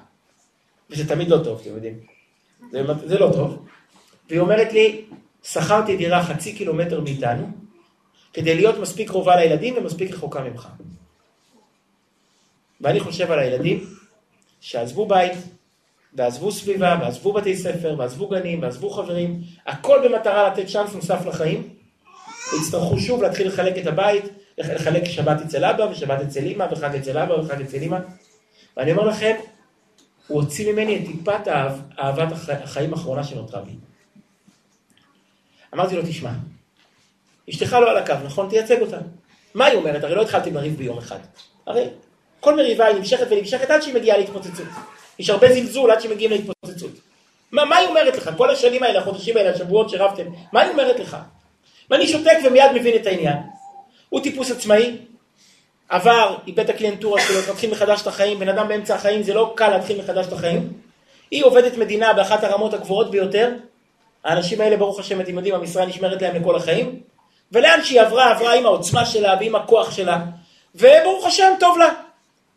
[0.90, 1.94] וזה תמיד לא טוב, אתם יודעים.
[2.72, 3.66] זה, זה לא טוב.
[4.28, 5.04] והיא אומרת לי,
[5.44, 7.46] שכרתי דירה חצי קילומטר מאיתנו,
[8.32, 10.68] כדי להיות מספיק קרובה לילדים ומספיק רחוקה ממך.
[12.80, 13.84] ואני חושב על הילדים
[14.60, 15.32] שעזבו בית,
[16.14, 21.68] ועזבו סביבה, ועזבו בתי ספר, ועזבו גנים, ועזבו חברים, הכל במטרה לתת צ'אנס נוסף לחיים,
[22.52, 24.24] ויצטרכו שוב להתחיל לחלק את הבית,
[24.58, 27.98] לחלק שבת אצל אבא, ושבת אצל אמא, וחג אצל אבא, וחג אצל אמא.
[28.76, 29.34] ואני אומר לכם,
[30.26, 31.48] הוא הוציא ממני את טיפת
[31.98, 33.72] אהבת החיים האחרונה שנותרה בי.
[35.74, 36.32] אמרתי לו, תשמע,
[37.50, 38.48] אשתך לא על הקו, נכון?
[38.48, 38.98] תייצג אותה.
[39.54, 40.04] מה היא אומרת?
[40.04, 41.18] הרי לא התחלתי לריב ביום אחד.
[41.66, 41.88] הרי
[42.40, 44.66] כל מריבה היא נמשכת ונמשכת עד שהיא מגיעה להתפוצצות.
[45.18, 46.90] יש הרבה זלזול עד שמגיעים להתפוצצות.
[47.52, 48.30] מה, מה היא אומרת לך?
[48.36, 51.16] כל השנים האלה, החודשים האלה, השבועות שרבתם, מה היא אומרת לך?
[51.90, 53.36] ואני שותק ומיד מבין את העניין.
[54.08, 54.96] הוא טיפוס עצמאי,
[55.88, 59.52] עבר, איבד את הקליינטורה שלו, מתחיל מחדש את החיים, בן אדם באמצע החיים, זה לא
[59.56, 60.72] קל להתחיל מחדש את החיים.
[61.30, 63.52] היא עובדת מדינה באחת הרמות הגבוהות ביותר.
[64.24, 67.00] האנשים האלה, ברוך השם, אתם יודעים, המשרה נשמרת להם לכל החיים.
[67.52, 70.18] ולאן שהיא עברה, עברה עם העוצמה שלה ועם הכוח שלה.
[70.74, 71.88] וברוך השם, טוב לה.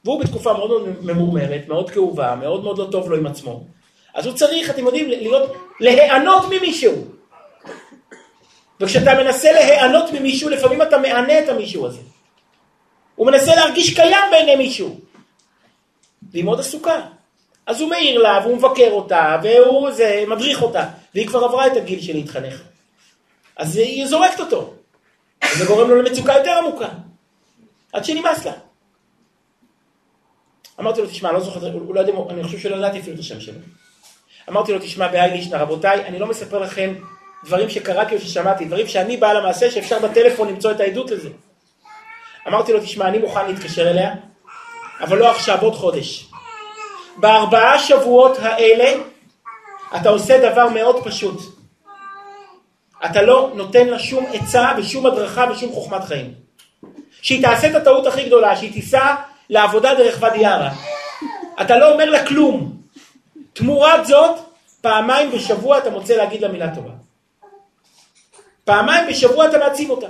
[0.06, 3.64] והוא בתקופה מאוד מאוד ממורמרת, מאוד כאובה, מאוד מאוד לא טוב לו עם עצמו.
[4.14, 6.94] אז הוא צריך, אתם יודעים, להיות, להיענות ממישהו.
[8.80, 12.02] וכשאתה מנסה להיענות ממישהו, לפעמים אתה מענה את המישהו הזה.
[13.16, 15.00] הוא מנסה להרגיש קיים בעיני מישהו.
[16.32, 17.02] והיא מאוד עסוקה.
[17.66, 20.86] אז הוא מעיר לה, והוא מבקר אותה, והוא זה, מדריך אותה.
[21.16, 22.62] והיא כבר עברה את הגיל של להתחנך.
[23.58, 24.74] אז היא זורקת אותו.
[25.58, 26.88] זה גורם לו למצוקה יותר עמוקה.
[27.94, 28.54] עד שנמאס לה.
[30.80, 33.20] אמרתי לו, תשמע, אני לא זוכר, הוא לא יודע, אני חושב שלא ידעתי אפילו את
[33.20, 33.60] השם שלו.
[34.50, 36.94] אמרתי לו, תשמע, באיילישנה, רבותיי, אני לא מספר לכם
[37.46, 41.30] דברים שקראתי או ששמעתי, דברים שאני בעל המעשה שאפשר בטלפון למצוא את העדות לזה.
[42.48, 44.14] אמרתי לו, תשמע, אני מוכן להתקשר אליה,
[45.02, 46.28] אבל לא עכשיו, עוד חודש.
[47.18, 49.04] בארבעה שבועות האלה
[49.96, 51.42] אתה עושה דבר מאוד פשוט.
[53.06, 56.34] אתה לא נותן לה שום עצה ושום הדרכה ושום חוכמת חיים.
[57.22, 59.16] שהיא תעשה את הטעות הכי גדולה, שהיא תיסע
[59.50, 60.72] לעבודה דרך ואדי ערה.
[61.62, 62.74] אתה לא אומר לה כלום.
[63.54, 64.40] תמורת זאת,
[64.82, 66.92] פעמיים בשבוע אתה מוצא להגיד לה מילה טובה.
[68.66, 70.08] פעמיים בשבוע אתה מעצים אותה.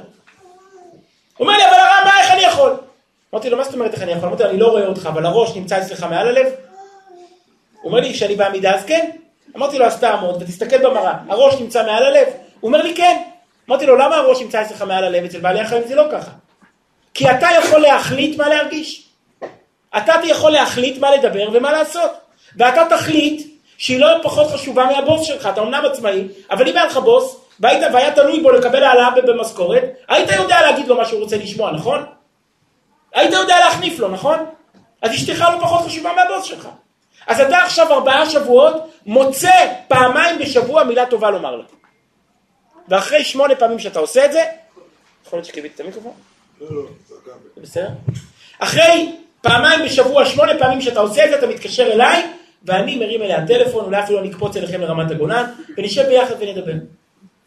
[1.39, 2.73] אומר לי, אבל הרב, מה, איך אני יכול?
[3.33, 4.27] אמרתי לו, מה זאת אומרת איך אני יכול?
[4.27, 6.47] אמרתי לו, אני לא רואה אותך, אבל הראש נמצא אצלך מעל הלב?
[7.81, 9.11] הוא אומר לי, כשאני בעמידה, אז כן.
[9.55, 12.27] אמרתי לו, אז תעמוד ותסתכל במראה, הראש נמצא מעל הלב?
[12.61, 13.21] הוא אומר לי, כן.
[13.69, 15.23] אמרתי לו, למה הראש נמצא אצלך מעל הלב?
[15.23, 16.31] אצל בעלי החיים זה לא ככה.
[17.13, 19.07] כי אתה יכול להחליט מה להרגיש.
[19.97, 22.11] אתה יכול להחליט מה לדבר ומה לעשות.
[22.57, 23.47] ואתה תחליט
[23.77, 27.93] שהיא לא פחות חשובה מהבוס שלך, אתה אמנם עצמאי, אבל אם היה לך בוס, והיית,
[27.93, 32.05] והיה תלוי בו לקבל העלאה במשכורת, היית יודע להגיד לו מה שהוא רוצה לשמוע, נכון?
[33.13, 34.45] היית יודע להחניף לו, נכון?
[35.01, 36.67] אז אשתך לא פחות חשובה מהבוס שלך.
[37.27, 38.73] אז אתה עכשיו ארבעה שבועות
[39.05, 39.51] מוצא
[39.87, 41.63] פעמיים בשבוע מילה טובה לומר לה.
[42.89, 44.43] ואחרי שמונה פעמים שאתה עושה את זה,
[45.25, 46.13] יכול להיות שקיבלתי את המיקרופון?
[46.61, 46.83] לא, לא,
[47.57, 47.89] בסדר?
[48.59, 52.23] אחרי פעמיים בשבוע, שמונה פעמים שאתה עושה את זה, אתה מתקשר אליי,
[52.63, 56.73] ואני מרים אליה טלפון, אולי אפילו אני אקפוץ אליכם לרמת הגולן, ונשב ביחד ונדבר.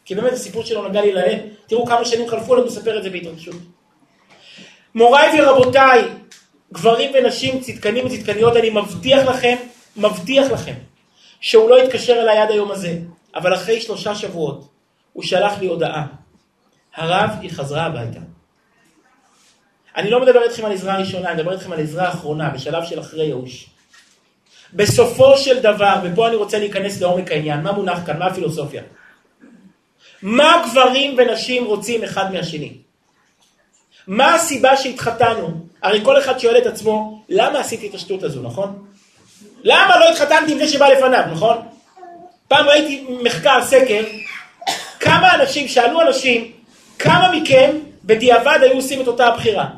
[0.05, 3.11] כי באמת הסיפור שלו נגע לי ללב, תראו כמה שנים חלפו, אני מספר את זה
[3.11, 3.55] בהתרגשות.
[4.95, 6.03] מוריי ורבותיי,
[6.73, 9.57] גברים ונשים, צדקנים וצדקניות, אני מבטיח לכם,
[9.97, 10.75] מבטיח לכם,
[11.41, 12.99] שהוא לא יתקשר אליי עד היום הזה,
[13.35, 14.69] אבל אחרי שלושה שבועות,
[15.15, 16.07] הוא שלח לי הודעה.
[16.95, 18.21] הרב, היא חזרה הביתה.
[19.97, 23.01] אני לא מדבר איתכם על עזרה ראשונה, אני מדבר איתכם על עזרה אחרונה, בשלב של
[23.01, 23.67] אחרי ייאוש.
[24.73, 28.83] בסופו של דבר, ופה אני רוצה להיכנס לעומק העניין, מה מונח כאן, מה הפילוסופיה?
[30.23, 32.73] מה גברים ונשים רוצים אחד מהשני?
[34.07, 35.67] מה הסיבה שהתחתנו?
[35.83, 38.87] הרי כל אחד שואל את עצמו, למה עשיתי את השטות הזו, נכון?
[39.63, 41.57] למה לא התחתנתי עם זה שבא לפניו, נכון?
[42.49, 44.05] פעם ראיתי מחקר, סקר,
[45.05, 46.53] כמה אנשים, שאלו אנשים,
[46.99, 49.69] כמה מכם בדיעבד היו עושים את אותה הבחירה?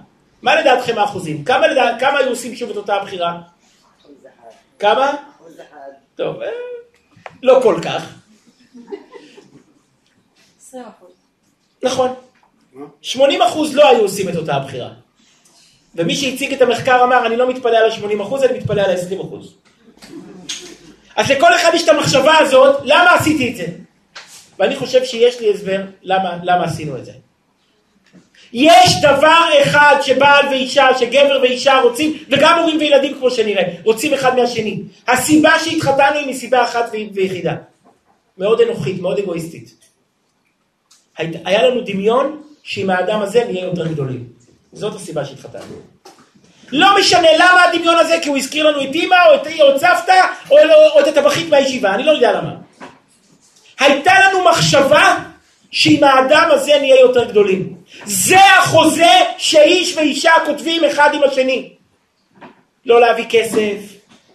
[0.43, 1.45] מה לדעתכם האחוזים?
[1.45, 1.99] כמה, לדע...
[2.01, 3.41] כמה היו עושים שוב את אותה הבחירה?
[4.79, 5.15] כמה?
[6.15, 6.49] טוב, אה,
[7.43, 8.03] לא כל כך.
[11.83, 12.15] נכון.
[13.03, 14.91] 80 אחוז לא היו עושים את אותה הבחירה.
[15.95, 19.21] ומי שהציג את המחקר אמר, אני לא מתפלא על ה-80 אחוז, אני מתפלא על ה-20
[19.21, 19.55] אחוז.
[21.17, 23.67] אז לכל אחד יש את המחשבה הזאת, למה עשיתי את זה?
[24.59, 27.13] ואני חושב שיש לי הסבר למה, למה עשינו את זה.
[28.53, 34.37] יש דבר אחד שבעל ואישה, שגבר ואישה רוצים, וגם הורים וילדים כמו שנראה, רוצים אחד
[34.37, 34.83] מהשני.
[35.09, 37.55] הסיבה שהתחתנו היא מסיבה אחת ויחידה.
[38.39, 39.75] מאוד אנוכית, מאוד אגואיסטית.
[41.19, 44.25] היה לנו דמיון שעם האדם הזה נהיה יותר גדולים.
[44.73, 45.77] זאת הסיבה שהתחתנו.
[46.73, 49.81] לא משנה למה הדמיון הזה, כי הוא הזכיר לנו את אימא, או את, או את
[49.81, 52.66] סבתא, או, או, או את הטבחית מהישיבה, אני לא יודע למה.
[53.79, 55.17] הייתה לנו מחשבה
[55.71, 57.77] שעם האדם הזה נהיה יותר גדולים.
[58.05, 61.73] זה החוזה שאיש ואישה כותבים אחד עם השני.
[62.87, 63.77] לא להביא כסף,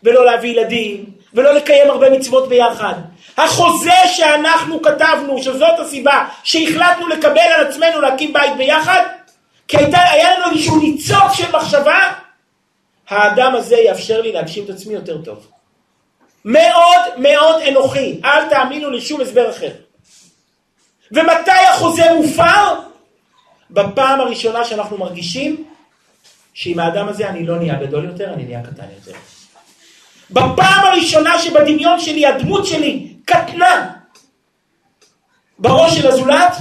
[0.03, 2.93] ולא להביא ילדים, ולא לקיים הרבה מצוות ביחד.
[3.37, 9.03] החוזה שאנחנו כתבנו, שזאת הסיבה שהחלטנו לקבל על עצמנו להקים בית ביחד,
[9.67, 12.13] כי הייתה, היה לנו איזשהו ניצוץ של מחשבה,
[13.09, 15.47] האדם הזה יאפשר לי להגשים את עצמי יותר טוב.
[16.45, 19.71] מאוד מאוד אנוכי, אל תאמינו לשום הסבר אחר.
[21.11, 22.79] ומתי החוזה מופר?
[23.69, 25.63] בפעם הראשונה שאנחנו מרגישים
[26.53, 29.17] שעם האדם הזה אני לא נהיה גדול יותר, אני נהיה קטן יותר.
[30.31, 33.93] בפעם הראשונה שבדמיון שלי, הדמות שלי קטנה
[35.59, 36.53] בראש של הזולת,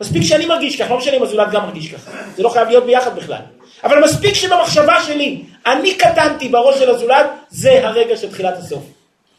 [0.00, 2.86] מספיק שאני מרגיש ככה, לא משנה אם הזולת גם מרגיש ככה, זה לא חייב להיות
[2.86, 3.40] ביחד בכלל.
[3.84, 8.82] אבל מספיק שבמחשבה שלי אני קטנתי בראש של הזולת, זה הרגע של תחילת הסוף.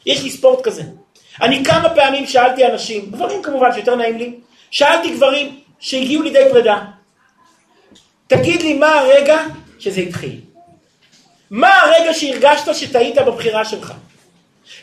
[0.05, 0.83] יש לי ספורט כזה.
[1.41, 4.33] אני כמה פעמים שאלתי אנשים, גברים כמובן שיותר נעים לי,
[4.71, 6.81] שאלתי גברים שהגיעו לידי פרידה,
[8.27, 9.37] תגיד לי מה הרגע
[9.79, 10.39] שזה התחיל.
[11.51, 13.93] מה הרגע שהרגשת שטעית בבחירה שלך?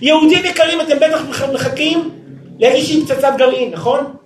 [0.00, 1.20] יהודים יקרים, אתם בטח
[1.52, 2.10] מחכים
[2.60, 4.16] לאיזושהי פצצת גרעין, נכון?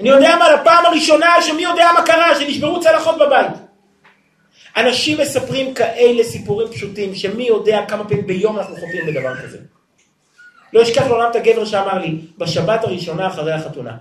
[0.00, 3.67] אני יודע מה, לפעם הראשונה שמי יודע מה קרה, שנשברו צלחות בבית.
[4.80, 9.58] אנשים מספרים כאלה סיפורים פשוטים, שמי יודע כמה פעמים ביום אנחנו חופים בדבר כזה.
[10.72, 13.96] לא אשכח לעולם את הגבר שאמר לי, בשבת הראשונה אחרי החתונה,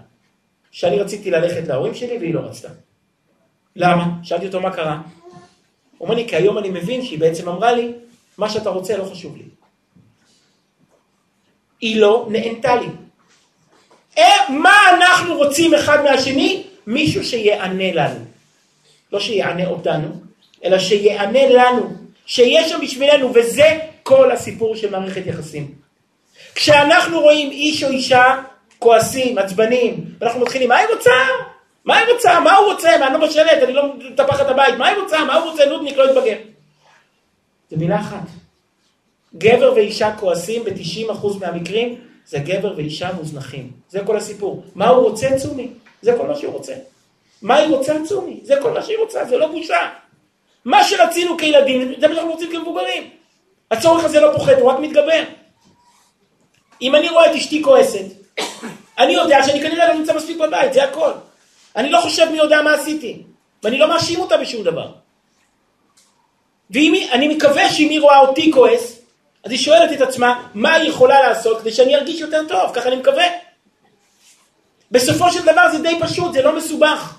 [0.71, 2.69] שאני רציתי ללכת להורים שלי והיא לא רצתה.
[3.75, 4.05] למה?
[4.23, 5.01] שאלתי אותו מה קרה.
[5.97, 7.93] הוא אומר לי, כי היום אני מבין שהיא בעצם אמרה לי,
[8.37, 9.43] מה שאתה רוצה לא חשוב לי.
[11.81, 12.87] היא לא נענתה לי.
[14.17, 16.63] אה, מה אנחנו רוצים אחד מהשני?
[16.87, 18.25] מישהו שיענה לנו.
[19.11, 20.26] לא שיענה אותנו,
[20.63, 21.89] אלא שיענה לנו,
[22.25, 25.71] שיהיה שם בשבילנו, וזה כל הסיפור של מערכת יחסים.
[26.55, 28.41] כשאנחנו רואים איש או אישה
[28.79, 31.11] כועסים, עצבנים, ואנחנו מתחילים, מה היא רוצה?
[31.85, 32.39] מה היא רוצה?
[32.39, 32.97] מה הוא רוצה?
[32.99, 33.63] מה אני לא בשלט?
[33.63, 34.75] אני לא מטפחת את הבית.
[34.77, 35.25] מה היא רוצה?
[35.25, 35.65] מה הוא רוצה?
[35.65, 36.37] נודניק לא יתבגר.
[37.69, 38.27] זה מילה אחת.
[39.35, 43.71] גבר ואישה כועסים ב-90% מהמקרים, זה גבר ואישה מוזנחים.
[43.89, 44.63] זה כל הסיפור.
[44.75, 45.67] מה הוא רוצה צומי?
[46.01, 46.73] זה כל מה שהוא רוצה.
[47.41, 48.39] מה היא רוצה צומי?
[48.43, 49.89] זה כל מה שהיא רוצה, זה לא בושה.
[50.67, 53.09] מה שרצינו כילדים, זה מה שאנחנו רוצים כמבוגרים.
[53.71, 55.23] הצורך הזה לא פוחת, הוא רק מתגבר.
[56.81, 58.05] אם אני רואה את אשתי כועסת,
[58.97, 61.11] אני יודע שאני כנראה לא נמצא מספיק בבית, זה הכל.
[61.75, 63.23] אני לא חושב מי יודע מה עשיתי,
[63.63, 64.91] ואני לא מאשים אותה בשום דבר.
[66.69, 68.99] ואני מקווה שאם היא רואה אותי כועס,
[69.43, 72.87] אז היא שואלת את עצמה, מה היא יכולה לעשות כדי שאני ארגיש יותר טוב, ככה
[72.87, 73.25] אני מקווה.
[74.91, 77.17] בסופו של דבר זה די פשוט, זה לא מסובך.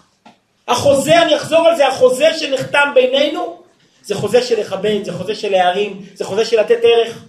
[0.69, 3.63] החוזה, אני אחזור על זה, החוזה שנחתם בינינו,
[4.03, 7.25] זה חוזה של לכבד, זה חוזה של להרים, זה חוזה של לתת ערך.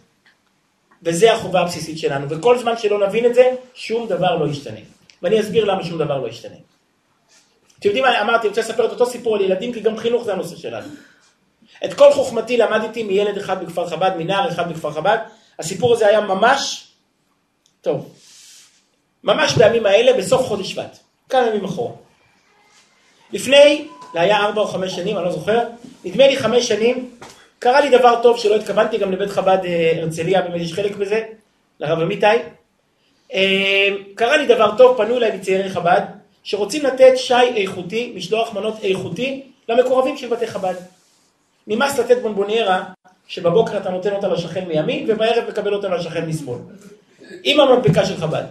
[1.04, 4.80] וזה החובה הבסיסית שלנו, וכל זמן שלא נבין את זה, שום דבר לא ישתנה.
[5.22, 6.56] ואני אסביר למה שום דבר לא ישתנה.
[7.80, 10.24] אתם יודעים מה, אמרתי, אני רוצה לספר את אותו סיפור על ילדים, כי גם חינוך
[10.24, 10.88] זה הנושא שלנו.
[11.86, 15.18] את כל חוכמתי למדתי מילד אחד בכפר חב"ד, מנער אחד בכפר חב"ד.
[15.60, 16.88] הסיפור הזה היה ממש,
[17.82, 18.14] טוב,
[19.24, 20.98] ממש בימים האלה, בסוף חודש שבט,
[21.30, 22.09] כמה ימים אחורה.
[23.34, 25.60] לפני, זה היה ארבע או חמש שנים, אני לא זוכר,
[26.06, 27.10] נדמה לי חמש שנים,
[27.60, 31.24] קרה לי דבר טוב שלא התכוונתי גם לבית חב"ד אה, הרצליה, באמת יש חלק בזה,
[31.80, 32.26] לרב אמיתי.
[33.34, 36.02] אה, קרה לי דבר טוב, פנו אליי מצעירי חב"ד,
[36.44, 40.74] שרוצים לתת שי איכותי, משלוח מנות איכותי, למקורבים של בתי חב"ד.
[41.68, 42.84] נמאס לתת בונבוניירה,
[43.28, 46.58] שבבוקר אתה נותן אותה לשכן מימין, ובערב מקבל אותה לשכן משמאל.
[47.44, 48.44] עם המדבקה של חב"ד.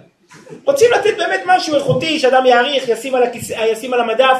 [0.64, 3.50] רוצים לתת באמת משהו איכותי, שאדם יעריך, ישים על, הכיס...
[3.50, 4.38] ישים על המדף,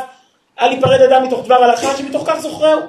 [0.60, 2.80] אל ייפרד אדם מתוך דבר הלכה, שמתוך כך זוכרהו.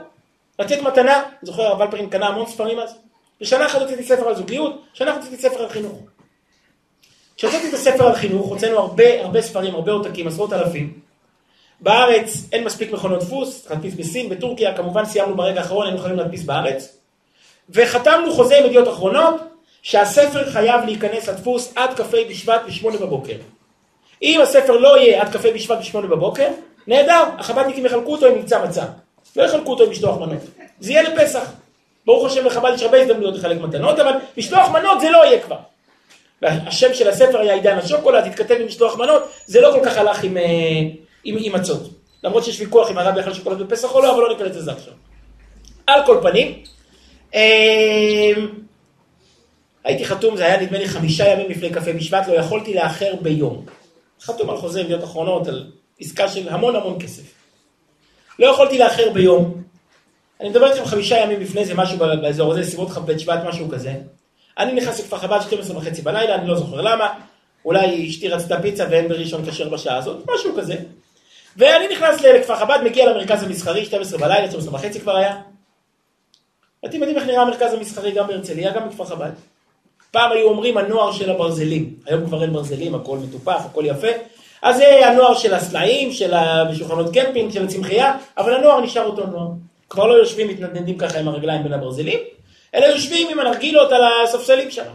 [0.60, 2.96] לתת מתנה, זוכר הרב אלפרין קנה המון ספרים אז?
[3.42, 6.00] בשנה אחת הוצאתי ספר על זוגיות, שנה אחת הוצאתי ספר על חינוך.
[7.38, 11.00] כשהוצאתי את הספר על חינוך, הוצאנו הרבה, הרבה ספרים, הרבה עותקים, עשרות אלפים.
[11.80, 16.44] בארץ אין מספיק מכונות דפוס, להדפיס בסין, בטורקיה, כמובן סיימנו ברגע האחרון, היינו יכולים להדפיס
[16.44, 16.98] בארץ.
[17.70, 19.36] וחתמנו חוזה עם ידיעות אחרונות,
[19.82, 23.36] שהספר חייב להיכנס לדפוס עד כ"ה בשבט בשמונה בבוקר.
[24.24, 26.48] אם הספר לא יהיה עד כ"ה בשבט בשמונה בבוקר,
[26.88, 28.86] נהדר, החב"דניקים יחלקו אותו עם מבצע מצה.
[29.36, 30.42] לא יחלקו אותו עם משלוח מנות.
[30.80, 31.52] זה יהיה לפסח.
[32.06, 35.58] ברוך השם לחב"ד יש הרבה הזדמנויות לחלק מתנות, אבל משלוח מנות זה לא יהיה כבר.
[36.42, 40.24] והשם של הספר היה עידן השוקולד, התכתב עם משלוח מנות, זה לא כל כך הלך
[40.24, 40.44] עם, אה,
[41.24, 41.90] עם, עם מצות.
[42.24, 44.94] למרות שיש ויכוח אם הרב יאכל שוקולד בפסח או לא, אבל לא ניכנס לזה עכשיו.
[45.88, 46.64] על כל פנים,
[47.36, 48.34] אה,
[49.84, 53.66] הייתי חתום, זה היה נדמה לי חמישה ימים לפני קפה בשבט, לא יכולתי לאחר ביום.
[54.22, 57.24] חתום על חוזה ידיעות אחרונות, על עסקה של המון המון כסף.
[58.40, 59.64] לא יכולתי לאחר ביום.
[60.42, 63.94] אני מדבר איתכם חמישה ימים לפני זה, משהו באזור הזה, סביבות כ"ב שבט, משהו כזה.
[64.58, 67.14] אני נכנס לכפר חב"ד 12 וחצי בלילה, אני לא זוכר למה.
[67.66, 70.76] אולי אשתי רצתה פיצה ואין בראשון כשר בשעה הזאת, משהו כזה.
[71.58, 75.42] ואני נכנס לכפר חב"ד, מגיע למרכז המסחרי, 12 בלילה, 12 וחצי כבר היה.
[76.86, 79.32] אתם יודעים איך נראה המרכז המסחרי גם בהרצליה, גם בכפר חב"ד.
[80.12, 84.08] פעם היו אומרים הנוער של הברזלים, היום כבר אין ברזלים, הכל מטופח, הכל יפה.
[84.62, 89.48] אז זה הנוער של הסלעים, של השולחנות קמפינג, של הצמחייה, אבל הנוער נשאר אותו נוער.
[89.90, 92.20] כבר לא יושבים מתנדנדים ככה עם הרגליים בין הברזלים,
[92.76, 94.94] אלא יושבים עם הנרגילות על הספסלים שם.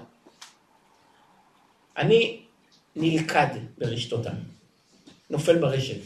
[1.99, 2.41] אני
[2.97, 3.47] נלכד
[3.79, 4.35] ברשתותם,
[5.31, 5.97] נופל ברשת.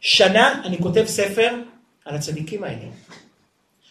[0.00, 1.54] שנה אני כותב ספר
[2.04, 2.86] על הצדיקים האלה.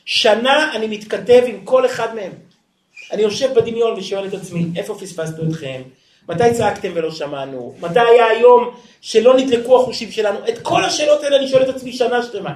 [0.05, 2.31] שנה אני מתכתב עם כל אחד מהם.
[3.11, 5.81] אני יושב בדמיון ושואל את עצמי, איפה פספסנו אתכם?
[6.29, 7.75] מתי צעקתם ולא שמענו?
[7.79, 10.39] מתי היה היום שלא נדלקו החושים שלנו?
[10.49, 12.53] את כל השאלות האלה אני שואל את עצמי שנה שלמה.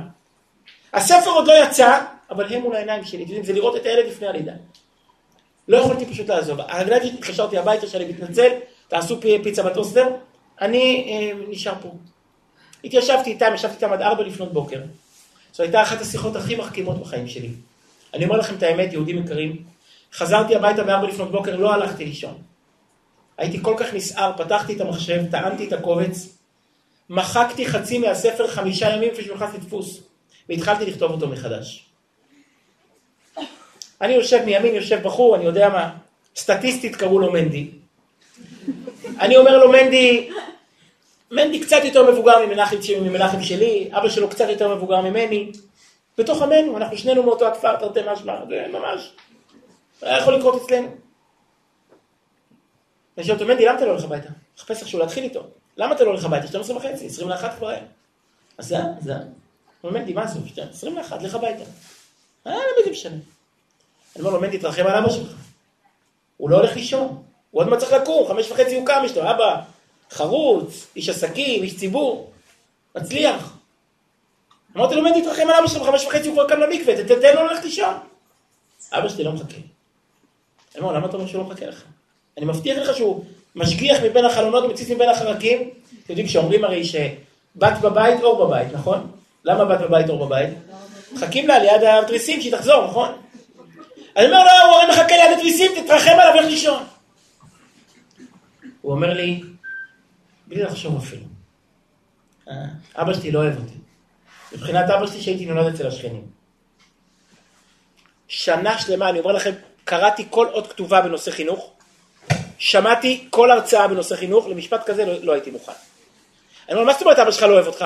[0.94, 4.28] הספר עוד לא יצא, אבל הם מול העיניים שלי, יודעים, זה לראות את הילד לפני
[4.28, 4.52] הלידה.
[5.68, 6.60] לא יכולתי פשוט לעזוב.
[6.62, 8.50] הרגליים התקשרתי הביתה שאני מתנצל,
[8.88, 10.08] תעשו פיצה בטוסטר,
[10.62, 11.90] אני אה, נשאר פה.
[12.84, 14.82] התיישבתי איתם, ישבתי איתם עד ארבע לפנות בוקר.
[15.54, 17.50] זו הייתה אחת השיחות הכי מחכימות בחיים שלי.
[18.14, 19.64] אני אומר לכם את האמת, יהודים יקרים,
[20.14, 22.51] חזרתי הביתה בארבע לפנות בוקר, לא הלכתי לישון.
[23.42, 26.38] הייתי כל כך נסער, פתחתי את המחשב, טענתי את הקובץ,
[27.10, 30.00] מחקתי חצי מהספר חמישה ימים לפני שהוא נכנס לדפוס,
[30.50, 31.86] והתחלתי לכתוב אותו מחדש.
[34.02, 35.90] אני יושב מימין, יושב בחור, אני יודע מה,
[36.36, 37.68] סטטיסטית קראו לו מנדי.
[39.20, 40.30] אני אומר לו, מנדי,
[41.32, 45.52] מנדי קצת יותר מבוגר ממנחם, ממנחם שלי, אבא שלו קצת יותר מבוגר ממני.
[46.18, 49.12] בתוך עמנו, אנחנו שנינו מאותו הכפר, תרתי משמע, זה ממש,
[50.02, 51.11] היה יכול לקרות אצלנו.
[53.22, 54.30] אני שואל אותו, מנדי, למה אתה לא הולך הביתה?
[54.58, 55.44] מחפש איכשהו להתחיל איתו.
[55.78, 56.48] למה אתה לא הולך הביתה?
[56.48, 57.82] 12 וחצי, 21 כבר היה.
[58.58, 59.14] אז זה, זה.
[59.14, 59.24] הוא
[59.84, 60.40] אומר, מנדי, מה עשו?
[60.72, 61.64] 21, לך הביתה.
[62.48, 63.16] אה, למי זה משנה?
[63.16, 63.24] אני
[64.20, 65.32] אומר לו, מנדי, תרחם על אבא שלך.
[66.38, 67.24] הוא לא הולך לישון.
[67.52, 69.62] הוא עוד מעט צריך לקום, חמש וחצי הוא קם, יש לו אבא,
[70.12, 72.32] חרוץ, איש עסקים, איש ציבור,
[72.96, 73.58] מצליח.
[74.78, 77.46] אמרתי לו, מנדי, תרחם על אבא שלך, בחמש וחצי הוא כבר קם למקווה, תתן לו
[77.46, 77.94] ללכת לישון.
[78.92, 79.58] אבא שלי לא מחכה.
[80.76, 81.84] אני אומר, למה אתה אומר שהוא לא מחכה לך?
[82.38, 83.26] אני מבטיח לך שהוא
[83.56, 85.60] משגיח מבין החלונות, מציץ מבין החרקים.
[85.60, 89.12] אתם יודעים שאומרים הרי שבת בבית, אור בבית, נכון?
[89.46, 90.50] למה בת בבית, אור בבית?
[91.14, 93.12] מחכים לה ליד התריסים שהיא תחזור, נכון?
[94.18, 96.84] אני אומר לו, הוא הרי מחכה ליד התריסים, תתרחם עליו, לך לישון.
[98.82, 99.44] הוא אומר לי,
[100.48, 101.24] בלי לחשוב אפילו,
[102.50, 102.54] אה,
[102.96, 103.74] אבא שלי לא אוהב אותי.
[104.54, 106.28] מבחינת אבא שלי שהייתי נולד אצל השכנים.
[108.28, 109.52] שנה שלמה, אני אומר לכם,
[109.84, 111.74] קראתי כל אות כתובה בנושא חינוך,
[112.62, 115.72] שמעתי כל הרצאה בנושא חינוך, למשפט כזה לא, לא הייתי מוכן.
[116.70, 117.86] אני אומר, מה זאת אומרת אבא שלך לא אוהב אותך?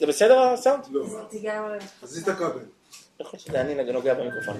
[0.00, 0.84] זה בסדר הסאונד?
[0.90, 1.04] לא.
[2.02, 2.60] אז את הכבל.
[3.20, 4.56] יכול שזה אני נוגע במיקרופון.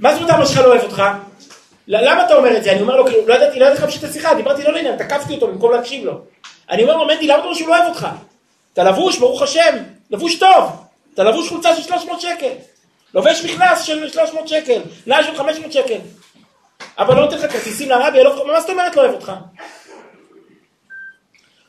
[0.00, 1.02] מה זאת אומרת אבא שלך לא אוהב אותך?
[1.88, 2.72] למה אתה אומר את זה?
[2.72, 5.34] אני אומר לו, כאילו, לא ידעתי, לא ידעתי להמשיך את השיחה, דיברתי לא לעניין, תקפתי
[5.34, 6.20] אותו במקום להקשיב לו.
[6.70, 8.08] אני אומר לו, מנדי, למה אתה אומר שהוא לא אוהב אותך?
[8.72, 9.76] אתה לבוש, ברוך השם,
[10.10, 10.70] לבוש טוב.
[11.14, 12.52] אתה לבוש חולצה של 300 שקל.
[13.14, 15.98] לובש מכנס של 300 שקל, נעל של 500 שקל.
[16.98, 19.32] אבל לא נותן לך כרטיסים לרבי, מה זאת אומרת לא אוהב אותך?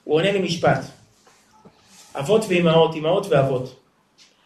[0.04, 0.80] הוא עונה לי משפט.
[2.16, 3.80] אבות ואימהות, אימהות ואבות.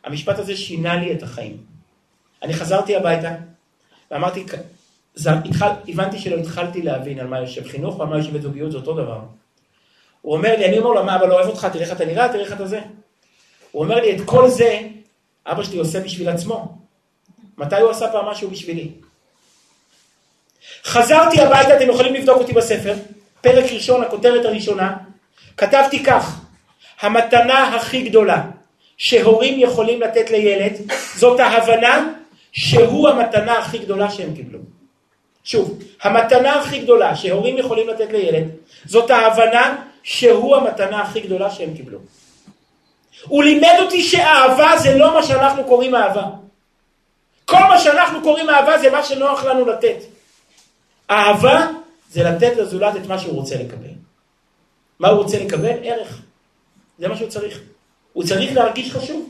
[0.04, 1.58] המשפט הזה שינה לי את החיים.
[2.44, 3.36] אני חזרתי הביתה
[4.12, 4.46] ואמרתי,
[5.16, 8.78] זה, התחל, הבנתי שלא התחלתי להבין על מה יושב חינוך ועל מה יושב בזוגיות, זה
[8.78, 9.20] אותו דבר.
[10.22, 12.30] הוא אומר לי, אני אומר לו, מה אבא לא אוהב אותך, תראה איך אתה נראה,
[12.30, 12.82] תראה איך אתה זה.
[13.72, 14.80] הוא אומר לי, את כל זה,
[15.46, 16.78] אבא שלי עושה בשביל עצמו.
[17.58, 18.92] מתי הוא עשה פעם משהו בשבילי?
[20.86, 22.94] חזרתי הביתה, אתם יכולים לבדוק אותי בספר,
[23.42, 24.94] פרק ראשון, הכותרת הראשונה,
[25.58, 26.40] כתבתי כך,
[27.02, 28.42] המתנה הכי גדולה
[28.98, 30.74] שהורים יכולים לתת לילד,
[31.16, 32.08] זאת ההבנה
[32.52, 34.60] שהוא המתנה הכי גדולה שהם קיבלו.
[35.44, 38.44] שוב, המתנה הכי גדולה שהורים יכולים לתת לילד,
[38.86, 42.00] זאת ההבנה שהוא המתנה הכי גדולה שהם קיבלו.
[43.28, 46.24] הוא לימד אותי שאהבה זה לא מה שאנחנו קוראים אהבה.
[47.46, 49.98] כל מה שאנחנו קוראים אהבה זה מה שנוח לנו לתת.
[51.12, 51.68] אהבה
[52.12, 53.92] זה לתת לזולת את מה שהוא רוצה לקבל.
[55.00, 55.78] מה הוא רוצה לקבל?
[55.84, 56.22] ערך.
[57.00, 57.60] זה מה שהוא צריך.
[58.14, 59.30] הוא צריך להרגיש חשוב.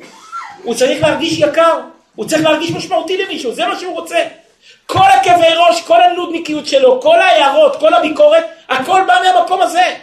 [0.63, 1.79] הוא צריך להרגיש יקר.
[2.15, 4.17] הוא צריך להרגיש משמעותי למישהו, זה מה שהוא רוצה.
[4.85, 9.95] כל הכאבי ראש, כל הנודניקיות שלו, כל ההערות, כל הביקורת, הכל בא מהמקום הזה.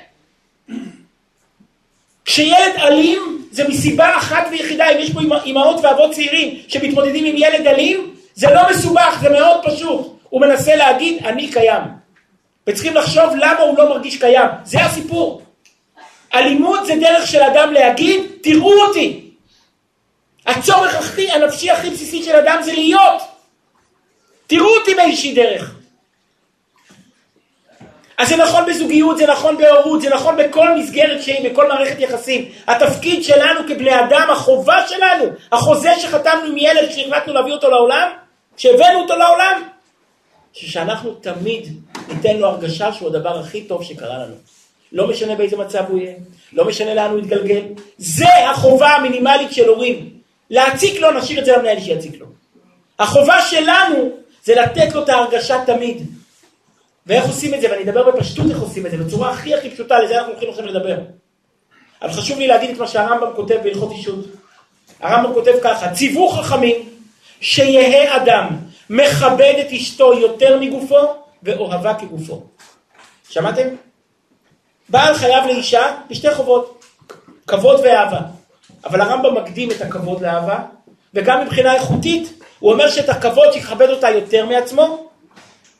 [2.24, 7.66] כשילד אלים זה מסיבה אחת ויחידה, אם יש פה אימהות ואבות צעירים שמתמודדים עם ילד
[7.66, 10.17] אלים, זה לא מסובך, זה מאוד פשוט.
[10.28, 11.82] הוא מנסה להגיד, אני קיים.
[12.66, 14.48] וצריכים לחשוב למה הוא לא מרגיש קיים.
[14.64, 15.42] זה הסיפור.
[16.34, 19.30] אלימות זה דרך של אדם להגיד, תראו אותי.
[20.46, 23.22] הצורך הכי, הנפשי הכי בסיסי של אדם זה להיות.
[24.46, 25.74] תראו אותי באיזושהי דרך.
[28.18, 32.48] אז זה נכון בזוגיות, זה נכון בהורות, זה נכון בכל מסגרת שהיא, בכל מערכת יחסים.
[32.68, 38.08] התפקיד שלנו כבני אדם, החובה שלנו, החוזה שחתמנו עם ילד כשהחלטנו להביא אותו לעולם,
[38.56, 39.62] כשהבאנו אותו לעולם,
[40.66, 41.72] שאנחנו תמיד
[42.08, 44.34] ניתן לו הרגשה שהוא הדבר הכי טוב שקרה לנו.
[44.92, 46.14] לא משנה באיזה מצב הוא יהיה,
[46.52, 47.62] לא משנה לאן הוא יתגלגל.
[47.98, 50.10] זה החובה המינימלית של הורים.
[50.50, 52.26] להציק לו, נשאיר את זה למנהל שיציק לו.
[52.98, 54.10] החובה שלנו
[54.44, 56.06] זה לתת לו את ההרגשה תמיד.
[57.06, 59.98] ואיך עושים את זה, ואני אדבר בפשטות איך עושים את זה, בצורה הכי הכי פשוטה,
[59.98, 60.96] לזה אנחנו הולכים עכשיו לדבר.
[62.02, 64.24] אבל חשוב לי להגיד את מה שהרמב"ם כותב בהלכות אישות.
[65.00, 66.88] הרמב"ם כותב ככה, ציוו חכמים
[67.40, 68.48] שיהא אדם
[68.90, 71.06] מכבד את אשתו יותר מגופו
[71.42, 72.42] ואוהבה כגופו.
[73.28, 73.68] שמעתם?
[74.88, 76.84] בעל חייב לאישה בשתי חובות,
[77.46, 78.20] כבוד ואהבה.
[78.84, 80.58] אבל הרמב"ם מקדים את הכבוד לאהבה,
[81.14, 85.08] וגם מבחינה איכותית, הוא אומר שאת הכבוד שיכבד אותה יותר מעצמו,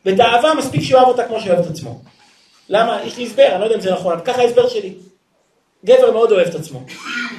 [0.07, 2.01] ואת האהבה מספיק שהוא אוהב אותה כמו שאוהב את עצמו.
[2.69, 2.99] למה?
[3.05, 4.95] יש לי הסבר, אני לא יודע אם זה נכון, אבל ככה ההסבר שלי.
[5.85, 6.81] גבר מאוד אוהב את עצמו.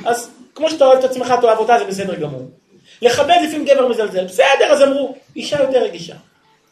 [0.06, 2.50] אז כמו שאתה אוהב את עצמך, אתה אוהב אותה, זה בסדר גמור.
[3.02, 6.16] לכבד לפעמים גבר מזלזל, בסדר, אז אמרו, אישה יותר רגישה.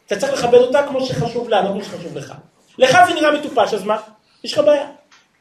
[0.06, 2.34] אתה צריך לכבד אותה כמו שחשוב לה, לא כמו שחשוב לך.
[2.78, 3.96] לך זה נראה מטופש, אז מה?
[4.44, 4.86] יש לך בעיה.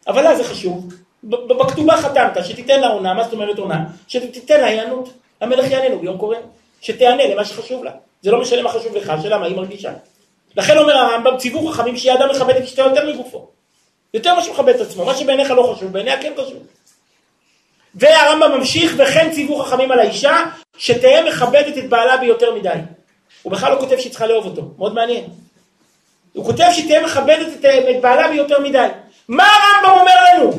[0.08, 0.94] אבל לה זה חשוב.
[1.24, 3.84] בכתובה חתמת, שתיתן לה עונה, מה זאת אומרת עונה?
[4.08, 5.10] שתיתן לה היענות.
[5.42, 6.38] המלך יעננו ביום קורא.
[6.82, 7.92] שתענה למה שחשוב לה.
[8.22, 9.94] זה לא משנה מה חשוב לך, השאלה מה היא מרגישה.
[10.56, 13.48] לכן אומר הרמב"ם, ציוו חכמים שיהיה אדם מכבד את אשתו יותר מגופו.
[14.14, 16.64] יותר מה שמכבד את עצמו, מה שבעיניך לא חשוב, בעיניה כן חשוב.
[17.96, 20.44] והרמב"ם ממשיך, וכן ציוו חכמים על האישה,
[20.78, 22.70] שתהא מכבדת את בעלה ביותר מדי.
[23.44, 25.26] הוא בכלל לא כותב שהיא צריכה לאהוב אותו, מאוד מעניין.
[26.34, 28.88] הוא כותב שהיא תהיה מכבדת את, את בעלה ביותר מדי.
[29.28, 30.52] מה הרמב"ם אומר לנו?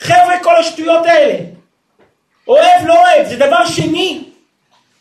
[0.00, 1.38] חבר'ה, כל השטויות האלה.
[2.48, 4.24] אוהב, לא אוהב, זה דבר שני.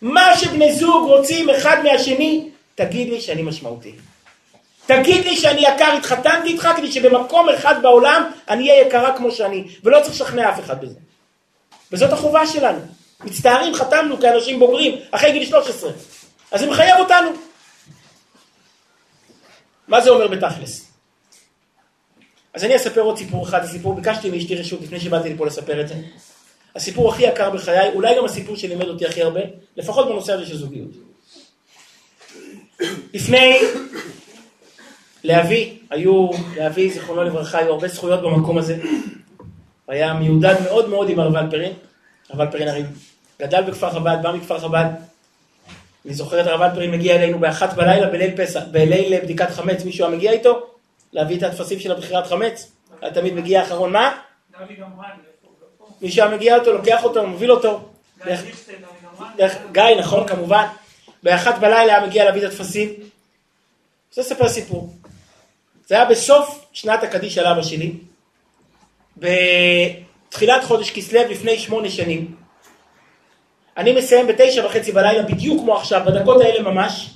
[0.01, 3.95] מה שבני זוג רוצים אחד מהשני, תגיד לי שאני משמעותי.
[4.85, 9.63] תגיד לי שאני יקר, התחתנתי איתך כדי שבמקום אחד בעולם אני אהיה יקרה כמו שאני,
[9.83, 10.99] ולא צריך לשכנע אף אחד בזה.
[11.91, 12.79] וזאת החובה שלנו.
[13.25, 15.91] מצטערים, חתמנו כאנשים בוגרים אחרי גיל 13.
[16.51, 17.29] אז זה מחייב אותנו.
[19.87, 20.91] מה זה אומר בתכלס?
[22.53, 25.87] אז אני אספר עוד סיפור אחד, הסיפור, ביקשתי מאשתי רשות לפני שבאתי לפה לספר את
[25.87, 25.95] זה.
[26.75, 29.41] הסיפור הכי יקר בחיי, אולי גם הסיפור שלימד אותי הכי הרבה,
[29.77, 30.89] לפחות בנושא הזה של זוגיות.
[33.13, 33.57] לפני
[35.23, 38.77] לאבי, היו, לאבי, זיכרונו לברכה, היו הרבה זכויות במקום הזה.
[39.87, 41.73] היה מיודד מאוד מאוד עם הרב אלפרין,
[42.29, 42.83] הרב אלפרין הרי
[43.41, 44.85] גדל בכפר חב"ד, בא מכפר חב"ד.
[46.05, 50.05] אני זוכר את הרב אלפרין מגיע אלינו באחת בלילה בליל פסח, בליל בדיקת חמץ, מישהו
[50.05, 50.67] היה מגיע איתו?
[51.13, 52.71] להביא את הטפסים של הבחירת חמץ?
[53.01, 54.17] היה תמיד מגיע האחרון, מה?
[56.01, 57.89] מישהו היה מגיע אותו, לוקח אותו, מוביל אותו.
[59.71, 60.65] גיא, נכון, כמובן.
[61.23, 62.89] באחת בלילה היה מגיע להביא את הטפסים.
[64.09, 64.93] רוצה לספר סיפור.
[65.87, 67.93] זה היה בסוף שנת הקדיש של אבא שלי,
[69.17, 72.42] בתחילת חודש כסלו לפני שמונה שנים.
[73.77, 77.09] אני מסיים בתשע וחצי בלילה, בדיוק כמו עכשיו, בדקות האלה ממש,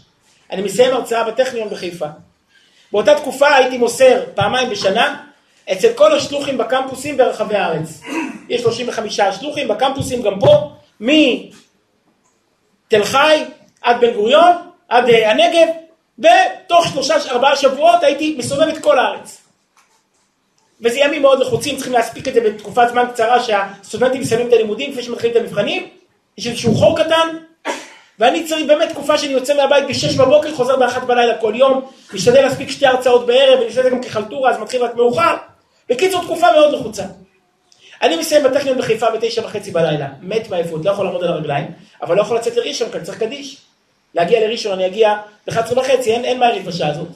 [0.51, 2.05] אני מסיים הרצאה בטכניון בחיפה.
[2.91, 5.24] באותה תקופה הייתי מוסר פעמיים בשנה
[5.72, 8.01] אצל כל השלוחים בקמפוסים ברחבי הארץ.
[8.49, 13.43] יש 35 שלוחים בקמפוסים גם פה, מתל חי
[13.82, 14.51] עד בן גוריון,
[14.89, 15.68] עד אה, הנגב,
[16.20, 19.41] ותוך שלושה, ארבעה שבועות הייתי מסובב את כל הארץ.
[20.82, 24.91] וזה ימים מאוד לחוצים, צריכים להספיק את זה בתקופת זמן קצרה שהסטודנטים מסיימים את הלימודים
[24.91, 25.88] לפני שמתחילים את המבחנים.
[26.38, 27.38] יש איזשהו חור קטן,
[28.19, 31.81] ואני צריך באמת תקופה שאני יוצא מהבית בשש בבוקר, חוזר באחת בלילה כל יום,
[32.13, 35.35] משתדל להספיק שתי הרצאות בערב, ואני עושה את זה גם כחלטורה, אז מתחיל רק מאוחר.
[35.89, 37.03] בקיצור, תקופה מאוד לחוצה.
[38.01, 41.67] אני מסיים בטכניון בחיפה בתשע וחצי בלילה, מת מעייפות, לא יכול לעמוד על הרגליים,
[42.01, 43.57] אבל לא יכול לצאת לראשון, כי אני צריך קדיש.
[44.15, 45.15] להגיע לראשון אני אגיע
[45.47, 47.07] ב-11 וחצי, אין, אין מעריך בשעה הזאת.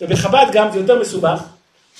[0.00, 1.42] ובחב"ד גם זה יותר מסובך,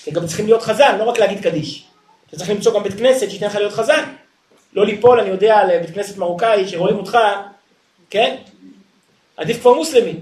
[0.04, 1.84] כי גם צריכים להיות חזן, לא רק להגיד קדיש.
[2.28, 4.04] אתה צריך למצוא גם בית כנסת שייתן לך להיות חזן.
[4.74, 7.18] לא ליפול, אני יודע, לבית כנסת מרוקאי שרואים אותך,
[8.10, 8.36] כן?
[9.36, 10.14] עדיף כבר מוסלמי.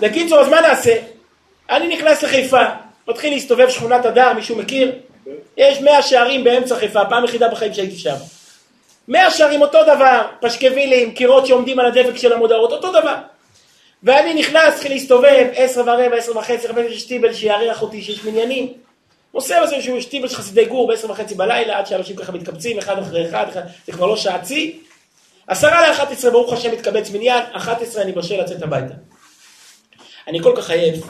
[0.00, 0.98] בקיצור, אז מה נעשה?
[1.70, 2.62] אני נכנס לחיפה,
[3.08, 4.92] מתחיל להסתובב שכונת הדר, מישהו מכיר?
[5.56, 8.14] יש מאה שערים באמצע חיפה, פעם יחידה בחיים שהייתי שם.
[9.08, 13.16] מאה שערים אותו דבר, פשקווילים, קירות שעומדים על הדבק של המודעות, אותו דבר.
[14.02, 18.72] ואני נכנס, התחיל להסתובב, עשר ורבע, עשר וחצי, חמש יש שטיבל שיארח אותי, שיש מניינים.
[19.34, 22.98] מוסר לזה שהוא שטיבל של חסידי גור בעשר וחצי בלילה, עד שאנשים ככה מתקבצים אחד
[22.98, 23.46] אחרי אחד,
[23.86, 24.80] זה כבר לא שעה צי.
[25.46, 28.94] עשרה לאחת עשרה, ברוך השם מתקבץ מניין, אחת עשרה אני בשל לצאת הביתה.
[30.28, 31.04] אני כל כך עייף,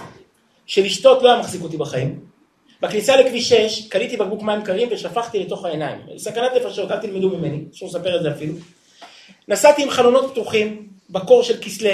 [0.67, 2.21] שלשתות לא היה מחזיק אותי בחיים.
[2.81, 5.99] בכניסה לכביש 6 קליתי בקבוק מים קרים ושפכתי לתוך העיניים.
[6.17, 8.55] סכנת נפשות, אל תלמדו ממני, אסור לספר את זה אפילו.
[9.49, 11.91] נסעתי עם חלונות פתוחים, בקור של כסלו,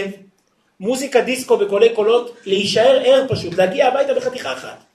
[0.81, 4.88] מוזיקה דיסקו בקולי קולות, להישאר ער פשוט, להגיע הביתה בחתיכה אחת.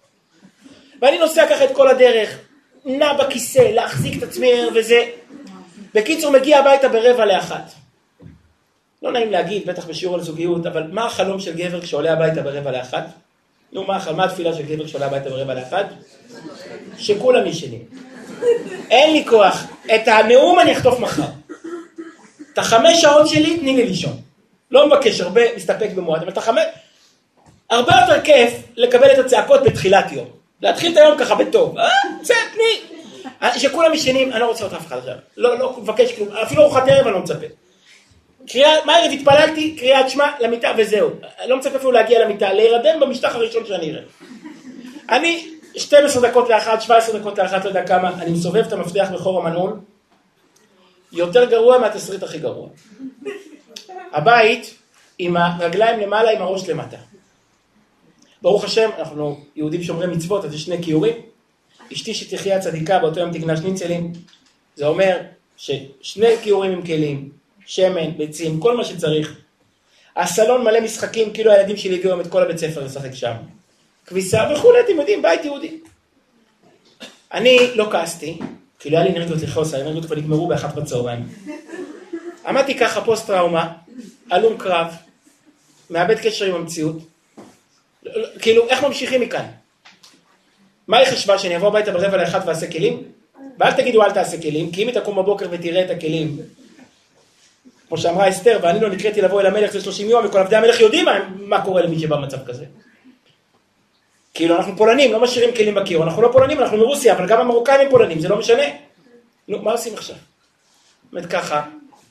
[1.04, 2.38] ואני נוסע ככה את כל הדרך,
[2.86, 5.06] נע בכיסא, להחזיק את עצמי ער וזה.
[5.94, 7.72] בקיצור, מגיע הביתה ברבע לאחת.
[9.02, 12.72] לא נעים להגיד, בטח בשיעור על זוגיות, אבל מה החלום של גבר כשעולה הביתה ברבע
[12.72, 13.06] לאחת?
[13.72, 15.84] נו, מה, מה התפילה של גבר שעולה הביתה ברבע לאחד?
[16.98, 17.82] שכולם ישנים.
[18.90, 19.64] אין לי כוח.
[19.96, 21.24] את הנאום אני אחטוף מחר.
[22.54, 24.18] את החמש שעות שלי, תני לי לישון.
[24.72, 26.64] לא מבקש הרבה, מסתפק במועד, אבל את החמש...
[27.70, 30.43] הרבה יותר כיף לקבל את הצעקות בתחילת יום.
[30.64, 31.78] להתחיל את היום ככה בטוב.
[31.78, 31.90] אה,
[32.22, 33.60] בסדר, תני.
[33.60, 35.16] שכולם ישנים, אני לא רוצה לראות אף אחד עכשיו.
[35.38, 36.30] לא, לא מבקש כלום.
[36.30, 37.46] אפילו ארוחת ערב אני לא מצפה.
[38.48, 41.10] קריאה, מה ערב התפללתי, קריאת שמע למיטה וזהו.
[41.40, 44.02] אני לא מצפה אפילו להגיע למיטה, להירדם במשטח הראשון שאני אראה.
[45.10, 45.48] אני
[45.78, 49.80] 12 דקות לאחת, 17 דקות לאחת, לא יודע כמה, אני מסובב את המפתח בחור המנעול,
[51.12, 52.68] יותר גרוע מהתסריט הכי גרוע.
[54.12, 54.74] הבית
[55.20, 56.98] עם הרגליים למעלה, עם הראש למטה.
[58.44, 61.16] ברוך השם, אנחנו יהודים שומרי מצוות, אז יש שני כיורים.
[61.94, 64.14] אשתי שתחיה צדיקה, באותו יום תקנה שניצלים.
[64.76, 65.18] זה אומר
[65.58, 67.30] ששני כיורים עם כלים,
[67.66, 69.36] שמן, ביצים, כל מה שצריך.
[70.16, 73.34] הסלון מלא משחקים, כאילו הילדים שלי הביאו את כל הבית ספר לשחק שם.
[74.06, 75.78] כביסה וכולי, אתם יודעים, בית יהודי.
[77.34, 78.40] אני לא כעסתי,
[78.80, 81.28] כי לא היה לי אנרגיות לכעוס, האנרגיות כבר נגמרו באחת בצהריים.
[82.48, 83.74] עמדתי ככה פוסט טראומה,
[84.32, 84.88] הלום קרב,
[85.90, 87.13] מאבד קשר עם המציאות.
[88.42, 89.46] כאילו, איך ממשיכים מכאן?
[90.88, 93.04] מה היא חשבה, שאני אבוא הביתה ברבע לאחת ואעשה כלים?
[93.60, 96.38] ואל תגידו אל תעשה כלים, כי אם היא תקום בבוקר ותראה את הכלים
[97.94, 100.80] כמו שאמרה אסתר, ואני לא נקראתי לבוא אל המלך זה 30 יום, וכל עבדי המלך
[100.80, 102.66] יודעים מה, מה קורה למי שבא במצב כזה.
[104.34, 107.82] כאילו אנחנו פולנים, לא משאירים כלים בקיר, אנחנו לא פולנים, אנחנו מרוסיה, אבל גם המרוקאים
[107.82, 108.64] הם פולנים, זה לא משנה.
[109.48, 110.16] נו, מה עושים עכשיו?
[111.12, 111.62] באמת ככה,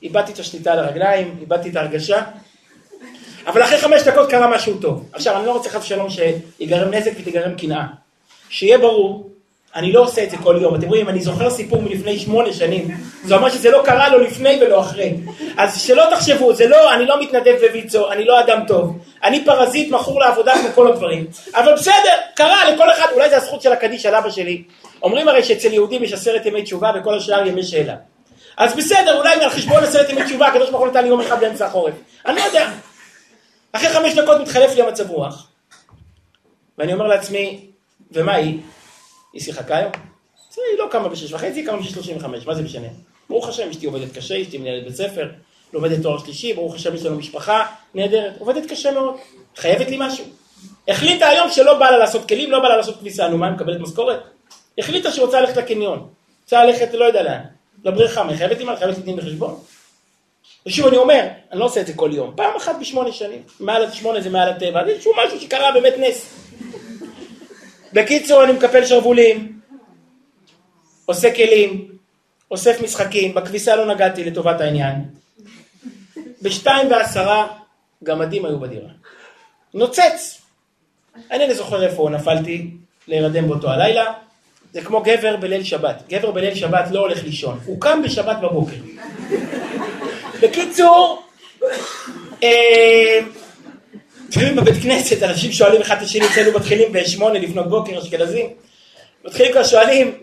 [0.02, 2.22] איבדתי את השליטה על הרגליים, איבדתי את ההרגשה,
[3.46, 5.08] אבל אחרי חמש דקות קרה משהו טוב.
[5.12, 7.84] עכשיו, אני לא רוצה חס ושלום שיגרם נזק ותיגרם קנאה.
[8.48, 9.30] שיהיה ברור,
[9.74, 10.74] אני לא עושה את זה כל יום.
[10.74, 12.88] אתם רואים, אני זוכר סיפור מלפני שמונה שנים,
[13.24, 15.14] זה אומר שזה לא קרה לו לפני ולא אחרי.
[15.56, 18.98] אז שלא תחשבו, זה לא, אני לא מתנדב בוויצו, אני לא אדם טוב.
[19.24, 21.26] אני פרזיט, מכור לעבודה כמו כל הדברים.
[21.54, 24.62] אבל בסדר, קרה לכל אחד, אולי זה הזכות של הקדיש על אבא שלי.
[25.02, 27.94] אומרים הרי שאצל יהודים יש עשרת ימי תשובה וכל השאר ימי שאלה.
[28.56, 31.40] אז בסדר, אולי על חשבון עשרת ימי תשובה, הקדוש ברוך הוא נתן לי יום אחד
[31.40, 31.94] באמצע החורף.
[32.26, 32.68] אני לא יודע.
[33.72, 35.48] אחרי חמש דקות מתחלף לי המצב רוח.
[36.78, 37.66] ואני אומר לעצמי,
[38.12, 38.60] ומה היא?
[39.32, 39.92] היא שיחקה היום?
[40.56, 42.88] היא לא קמה בשש וחצי, היא קמה בשש שלושים וחמש, מה זה משנה?
[43.28, 45.30] ברוך השם, אשתי עובדת קשה, אשתי מנהלת בית ספר,
[45.72, 49.14] לומדת תואר שלישי, ברוך השם יש לנו משפחה נהדרת, עובדת קשה מאוד,
[49.56, 50.24] חייבת לי משהו.
[50.88, 53.54] החליטה היום שלא בא לה לעשות כלים, לא בא לה לעשות כביסה, נו מה, היא
[53.54, 54.20] מקבלת משכורת?
[54.78, 56.08] החליטה שהיא רוצה ללכת לקניון,
[56.42, 57.40] רוצה ללכת לא יודע לאן,
[57.84, 59.60] לבריכה, מה, חייבת לי מה, חייבת לי דין וחשבון?
[60.66, 63.90] ושוב אני אומר, אני לא עושה את זה כל יום, פעם אחת בשמונה שנים, מעל
[63.90, 66.34] שמונה זה מעל הטבע, זה איזשהו משהו שקרה באמת נס.
[67.92, 69.60] בקיצור, אני מקפל שרוולים,
[71.06, 71.88] עושה כלים,
[72.50, 74.94] אוסף משחקים, בכביסה לא נגעתי לטובת העניין.
[76.42, 77.48] בשתיים ועשרה
[78.04, 78.88] גמדים היו בדירה.
[79.74, 80.42] נוצץ.
[81.30, 82.70] אני לא זוכר איפה נפלתי
[83.08, 84.12] להירדם באותו הלילה.
[84.72, 86.02] זה כמו גבר בליל שבת.
[86.08, 88.76] גבר בליל שבת לא הולך לישון, הוא קם בשבת בבוקר.
[90.42, 91.22] בקיצור,
[92.42, 93.20] אה,
[94.28, 98.46] לפעמים בבית כנסת אנשים שואלים אחד את השני, אצלנו מתחילים בשמונה לפנות בוקר, אשכנזים,
[99.24, 100.14] מתחילים כבר שואלים,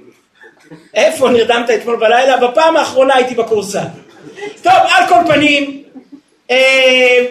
[0.93, 2.37] איפה נרדמת אתמול בלילה?
[2.37, 3.83] בפעם האחרונה הייתי בכורסה.
[4.61, 5.83] טוב, על כל פנים,
[6.51, 7.25] אה,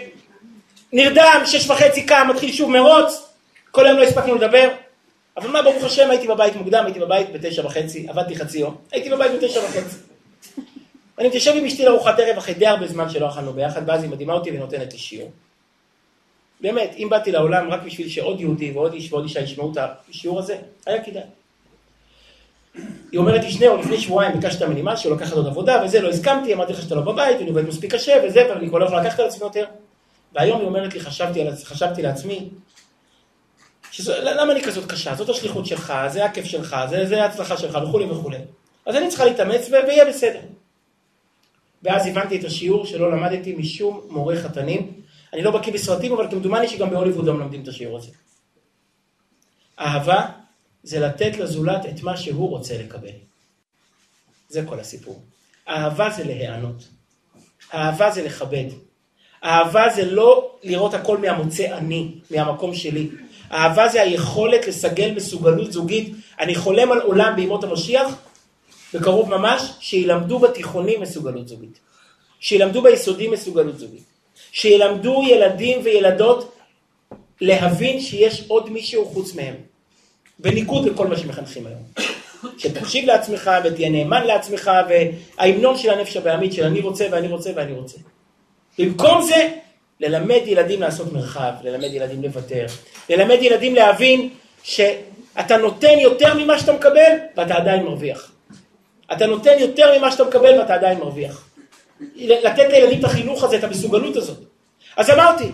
[0.92, 3.22] נרדם, שש וחצי קם, מתחיל שוב מרוץ,
[3.70, 4.68] כל היום לא הספקנו לדבר,
[5.36, 9.10] אבל מה, ברוך השם, הייתי בבית מוקדם, הייתי בבית בתשע וחצי, עבדתי חצי יום, הייתי
[9.10, 9.96] בבית בתשע וחצי.
[11.18, 14.10] אני מתיישב עם אשתי לארוחת ערב אחרי די הרבה זמן שלא אכלנו ביחד, ואז היא
[14.10, 15.30] מדהימה אותי ונותנת לי שיעור.
[16.60, 19.78] באמת, אם באתי לעולם רק בשביל שעוד יהודי ועוד איש ועוד אישה ישמעו את
[20.10, 21.22] השיעור הזה, היה כדאי.
[23.12, 26.54] היא אומרת לי, שניאור, לפני שבועיים ביקשת ממני משהו, לקחת עוד עבודה וזה, לא הסכמתי,
[26.54, 29.20] אמרתי לך שאתה לא בבית, ואני עובד מספיק קשה וזה, ואני כבר לא יכול לקחת
[29.20, 29.64] על עצמי יותר.
[30.32, 32.48] והיום היא אומרת לי, חשבתי, על, חשבתי לעצמי,
[33.90, 35.14] שזו, למה אני כזאת קשה?
[35.14, 38.38] זאת השליחות שלך, זה הכיף שלך, זה, זה ההצלחה שלך וכולי וכולי.
[38.86, 40.40] אז אני צריכה להתאמץ ויהיה בסדר.
[41.82, 44.92] ואז הבנתי את השיעור שלא למדתי משום מורה חתנים.
[45.32, 48.10] אני לא בקיא בסרטים, אבל כמדומני שגם בהוליווד לא מלמדים את השיעור הזה.
[49.80, 50.26] אהבה
[50.82, 53.10] זה לתת לזולת את מה שהוא רוצה לקבל.
[54.48, 55.22] זה כל הסיפור.
[55.68, 56.88] אהבה זה להיענות.
[57.74, 58.64] אהבה זה לכבד.
[59.44, 63.08] אהבה זה לא לראות הכל מהמוצא אני, מהמקום שלי.
[63.52, 66.14] אהבה זה היכולת לסגל מסוגלות זוגית.
[66.40, 68.14] אני חולם על עולם בימות המשיח,
[68.94, 71.78] בקרוב ממש, שילמדו בתיכונים מסוגלות זוגית.
[72.40, 74.02] שילמדו ביסודי מסוגלות זוגית.
[74.52, 76.58] שילמדו ילדים וילדות
[77.40, 79.54] להבין שיש עוד מישהו חוץ מהם.
[80.38, 81.82] בניגוד לכל מה שמחנכים היום.
[82.58, 87.72] שתקשיב לעצמך ותהיה נאמן לעצמך, וההמנון של הנפש הבעמית של אני רוצה ואני רוצה ואני
[87.72, 87.96] רוצה.
[88.78, 89.48] במקום זה,
[90.00, 92.66] ללמד ילדים לעשות מרחב, ללמד ילדים לוותר,
[93.10, 94.28] ללמד ילדים להבין
[94.62, 98.32] שאתה נותן יותר ממה שאתה מקבל ואתה עדיין מרוויח.
[99.12, 101.48] אתה נותן יותר ממה שאתה מקבל ואתה עדיין מרוויח.
[102.16, 104.38] לתת לילדים את החינוך הזה, את המסוגלות הזאת.
[104.96, 105.50] אז אמרתי,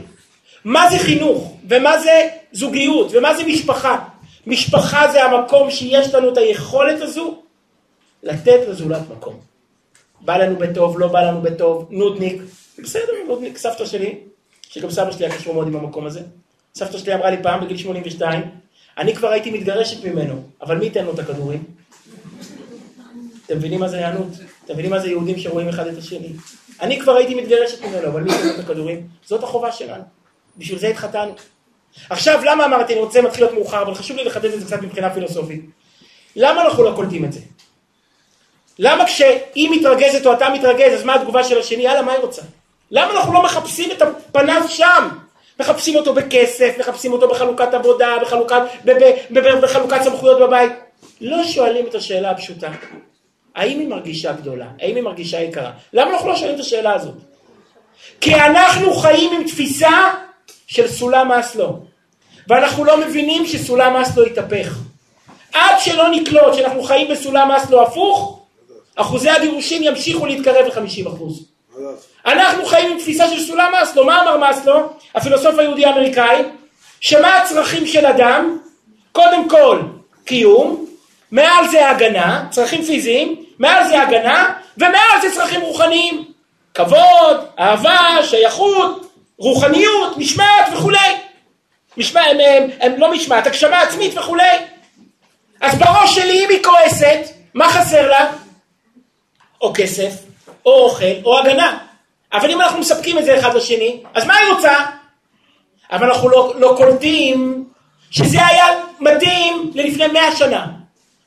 [0.65, 3.99] מה זה חינוך, ומה זה זוגיות, ומה זה משפחה?
[4.47, 7.43] משפחה זה המקום שיש לנו את היכולת הזו
[8.23, 9.41] לתת לזולת מקום.
[10.21, 12.43] בא לנו בטוב, לא בא לנו בטוב, נודניק,
[12.79, 14.19] בסדר, נודניק, סבתא שלי,
[14.69, 16.21] שגם סבא שלי היה קשור מאוד עם המקום הזה,
[16.75, 18.43] סבתא שלי אמרה לי פעם בגיל 82,
[18.99, 21.65] אני כבר הייתי מתגרשת ממנו, אבל מי ייתן לו את הכדורים?
[23.47, 24.29] אתם מבינים מה זה היענות?
[24.65, 26.33] אתם מבינים מה זה יהודים שרואים אחד את השני?
[26.81, 29.07] אני כבר הייתי מתגרשת ממנו, אבל מי לו את הכדורים?
[29.25, 30.03] זאת החובה שלנו.
[30.57, 31.35] בשביל זה התחתנו.
[32.11, 34.83] עכשיו, למה אמרתי, אני רוצה, מתחיל להיות מאוחר, אבל חשוב לי לחדד את זה קצת
[34.83, 35.65] מבחינה פילוסופית.
[36.37, 37.41] למה אנחנו לא קולטים את זה?
[38.79, 41.83] למה כשהיא מתרגזת או אתה מתרגז, אז מה התגובה של השני?
[41.83, 42.43] יאללה, מה היא רוצה?
[42.91, 45.09] למה אנחנו לא מחפשים את הפניו שם?
[45.61, 48.63] מחפשים אותו בכסף, מחפשים אותו בחלוקת עבודה, בחלוקת,
[49.63, 50.73] בחלוקת סמכויות בבית.
[51.21, 52.71] לא שואלים את השאלה הפשוטה.
[53.55, 54.67] האם היא מרגישה גדולה?
[54.81, 55.71] האם היא מרגישה יקרה?
[55.93, 57.15] למה אנחנו לא שואלים את השאלה הזאת?
[58.21, 60.15] כי אנחנו חיים עם תפיסה
[60.67, 61.79] של סולם אסלו,
[62.49, 64.79] ואנחנו לא מבינים שסולם אסלו התהפך.
[65.53, 68.41] עד שלא נקלוט שאנחנו חיים בסולם אסלו הפוך,
[68.97, 71.23] אחוזי הגירושים ימשיכו להתקרב ל-50%.
[72.27, 74.05] אנחנו חיים עם תפיסה של סולם מאסלו.
[74.05, 74.75] מה אמר מאסלו,
[75.15, 76.43] הפילוסוף היהודי האמריקאי?
[77.01, 78.59] שמה הצרכים של אדם?
[79.13, 79.81] קודם כל
[80.25, 80.87] קיום,
[81.31, 86.25] מעל זה הגנה, צרכים פיזיים, מעל זה הגנה, ומעל זה צרכים רוחניים.
[86.75, 91.17] כבוד, אהבה, שייכות, רוחניות, משמעת וכולי.
[91.97, 94.59] משמע, הם, הם, הם לא משמעת, הגשמה עצמית וכולי.
[95.61, 97.19] אז בראש שלי אם היא כועסת,
[97.55, 98.33] מה חסר לה?
[99.61, 100.13] או כסף,
[100.67, 101.79] או אוכל, או הגנה.
[102.33, 104.75] אבל אם אנחנו מספקים את זה אחד לשני, אז מה היא רוצה?
[105.93, 107.65] אבל אנחנו לא, לא קולטים
[108.11, 108.67] שזה היה
[109.01, 110.67] מדהים ללפני מאה שנה.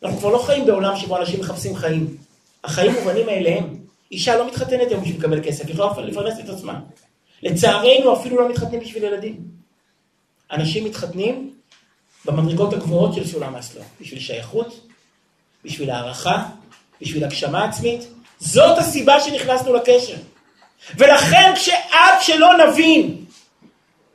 [0.04, 2.18] אנחנו כבר לא חיים בעולם שבו אנשים מחפשים חיים.
[2.64, 3.78] החיים מובנים מאליהם.
[4.12, 6.80] אישה לא מתחתנת היום בשביל לקבל כסף, היא יכולה לפרנס את עצמה.
[7.44, 9.38] לצערנו אפילו לא מתחתנים בשביל ילדים.
[10.52, 11.54] אנשים מתחתנים
[12.26, 14.88] במדרגות הגבוהות של סולם אסלו, בשביל שייכות,
[15.66, 16.46] בשביל הערכה,
[17.02, 18.08] בשביל הגשמה עצמית.
[18.40, 20.16] זאת הסיבה שנכנסנו לקשר.
[20.96, 23.16] ולכן כשעד שלא נבין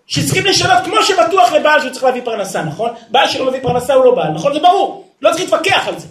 [0.07, 2.91] שצריכים לשנות, כמו שבטוח לבעל שהוא צריך להביא פרנסה, נכון?
[3.11, 4.55] בעל שלא מביא פרנסה הוא לא בעל, נכון?
[4.55, 6.07] זה ברור, לא צריך להתווכח על זה.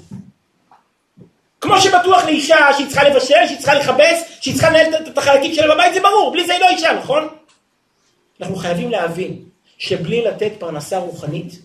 [1.62, 5.76] כמו שבטוח לאישה שהיא צריכה לבשל, שהיא צריכה לכבס, שהיא צריכה לנהל את החלקים שלה
[5.76, 7.28] בבית, זה ברור, בלי זה היא לא אישה, נכון?
[8.42, 9.44] אנחנו חייבים להבין
[9.78, 11.60] שבלי לתת פרנסה רוחנית,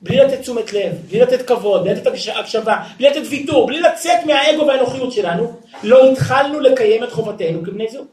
[0.00, 2.06] בלי לתת תשומת לב, בלי לתת כבוד, בלי לתת
[2.36, 7.88] הקשבה, בלי לתת ויתור, בלי לצאת מהאגו והאנוכיות שלנו, לא התחלנו לקיים את חובתנו כבני
[7.88, 8.06] זוג.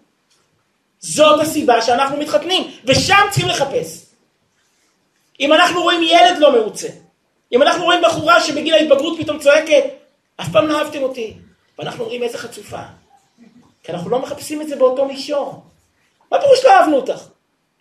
[1.00, 4.06] זאת הסיבה שאנחנו מתחתנים, ושם צריכים לחפש.
[5.40, 6.88] אם אנחנו רואים ילד לא מרוצה,
[7.54, 9.84] אם אנחנו רואים בחורה שבגיל ההתבגרות פתאום צועקת,
[10.42, 11.34] אף פעם לא אהבתם אותי,
[11.80, 12.82] ואנחנו רואים איזה חצופה.
[13.84, 15.64] כי אנחנו לא מחפשים את זה באותו מישור.
[16.32, 17.24] מה פירוש לא אהבנו אותך?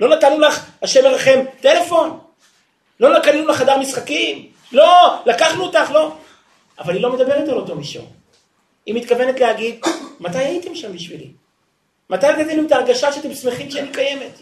[0.00, 2.18] לא נתנו לך, השם ירחם, טלפון?
[3.00, 4.48] לא קנינו לך חדר משחקים?
[4.72, 6.12] לא, לקחנו אותך, לא.
[6.78, 8.06] אבל היא לא מדברת על אותו מישור.
[8.86, 9.80] היא מתכוונת להגיד,
[10.20, 11.30] מתי הייתם שם בשבילי?
[12.10, 14.40] מתי נתתם את ההרגשה שאתם שמחים שאני קיימת?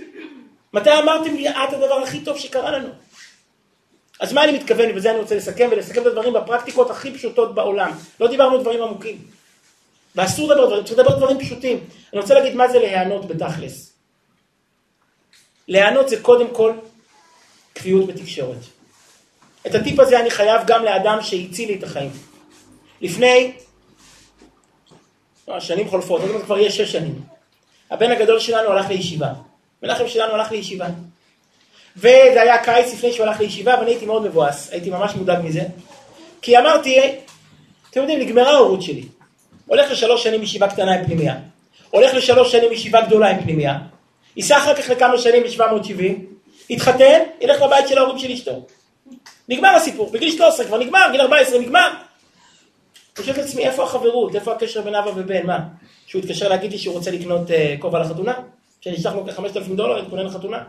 [0.72, 2.88] מתי אמרתם לי, את הדבר הכי טוב שקרה לנו?
[4.20, 7.92] אז מה אני מתכוון, ובזה אני רוצה לסכם, ולסכם את הדברים בפרקטיקות הכי פשוטות בעולם.
[8.20, 9.18] לא דיברנו דברים עמוקים.
[10.16, 11.84] ואסור לדבר דברים, צריך לדבר דברים פשוטים.
[12.12, 13.92] אני רוצה להגיד מה זה להיענות בתכלס.
[15.68, 16.72] להיענות זה קודם כל
[17.72, 18.56] קביעות בתקשורת.
[19.66, 22.10] את הטיפ הזה אני חייב גם לאדם שהציל לי את החיים.
[23.00, 23.52] לפני,
[25.48, 27.22] לא, שנים חולפות, עוד מעט כבר יהיה שש שנים.
[27.90, 29.32] הבן הגדול שלנו הלך לישיבה.
[29.82, 30.86] מנחם שלנו הלך לישיבה.
[31.96, 35.62] וזה היה קיץ לפני שהוא הלך לישיבה, ואני הייתי מאוד מבואס, הייתי ממש מודאג מזה.
[36.42, 37.00] כי אמרתי,
[37.90, 39.04] אתם יודעים, נגמרה ההורות שלי.
[39.66, 41.36] הולך לשלוש שנים ישיבה קטנה עם פנימייה.
[41.90, 43.78] הולך לשלוש שנים ישיבה גדולה עם פנימייה.
[44.36, 46.02] ייסע אחר כך לכמה שנים ב-770,
[46.70, 48.66] יתחתן, ילך לבית של ההורים של אשתו.
[49.48, 51.88] נגמר הסיפור, בגיל 13 כבר נגמר, גיל 14 נגמר.
[51.88, 54.34] אני חושב לעצמי, איפה החברות?
[54.34, 55.46] איפה הקשר בין אבא ובן?
[55.46, 55.58] מה?
[56.06, 58.34] שהוא התקשר להגיד לי שהוא רוצה לקנות אה, כובע לחתונה?
[58.80, 60.64] שאני אשלח לו כ-5,000 דולר להתכונן לחתונה?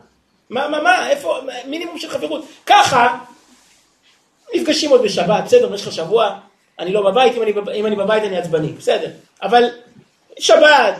[0.51, 2.45] מה, מה, מה, איפה, מינימום של חברות.
[2.65, 3.17] ככה,
[4.55, 6.39] נפגשים עוד בשבת, בסדר, במשך השבוע,
[6.79, 9.09] אני לא בבית, אם אני, אם אני בבית אני עצבני, בסדר.
[9.41, 9.63] אבל
[10.39, 10.95] שבת,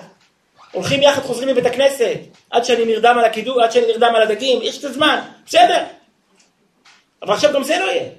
[0.71, 2.17] הולכים יחד, חוזרים מבית הכנסת,
[2.49, 5.83] עד שאני נרדם על הקידום, עד שאני נרדם על הדגים, יש את הזמן, בסדר.
[7.21, 8.09] אבל עכשיו גם זה לא יהיה.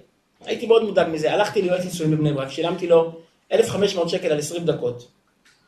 [0.44, 3.12] הייתי מאוד מודאג מזה, הלכתי ליועץ נישואים בבני ברק, שילמתי לו
[3.52, 5.08] 1,500 שקל על 20 דקות.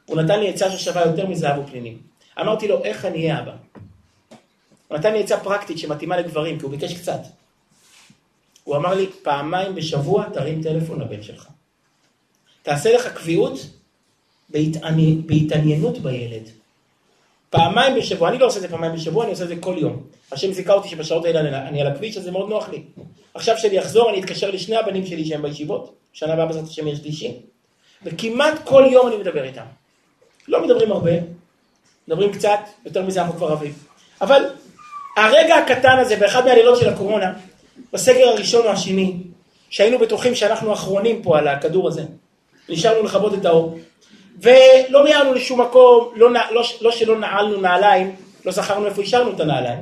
[0.06, 1.98] הוא נתן לי עצה ששווה יותר מזהב ופנינים.
[2.40, 3.52] אמרתי לו, איך אני אהיה אבא?
[4.89, 7.20] הוא נתן לי עצה פרקטית שמתאימה לגברים, כי הוא ביקש קצת.
[8.64, 11.49] הוא אמר לי, פעמיים בשבוע תרים טלפון לבן שלך.
[12.62, 13.66] תעשה לך קביעות
[15.26, 16.49] בהתעניינות בילד.
[17.51, 20.03] פעמיים בשבוע, אני לא עושה את זה פעמיים בשבוע, אני עושה את זה כל יום.
[20.32, 22.82] השם זיכה אותי שבשעות האלה אני על הכביש, אז זה מאוד נוח לי.
[23.35, 26.99] עכשיו שאני אחזור, אני אתקשר לשני הבנים שלי שהם בישיבות, שנה הבאה בעזרת השם יש
[26.99, 27.32] שלישי,
[28.03, 29.64] וכמעט כל יום אני מדבר איתם.
[30.49, 31.12] לא מדברים הרבה,
[32.09, 33.72] מדברים קצת, יותר מזה אנחנו כבר רבים.
[34.20, 34.43] אבל
[35.16, 37.32] הרגע הקטן הזה, באחד מהלילות של הקורונה,
[37.92, 39.16] בסגר הראשון או השני,
[39.70, 42.02] שהיינו בטוחים שאנחנו אחרונים פה על הכדור הזה,
[42.68, 43.78] נשארנו לכבות את האור,
[44.42, 49.40] ולא מיהרנו לשום מקום, לא, לא, לא שלא נעלנו נעליים, לא זכרנו איפה השארנו את
[49.40, 49.80] הנעליים.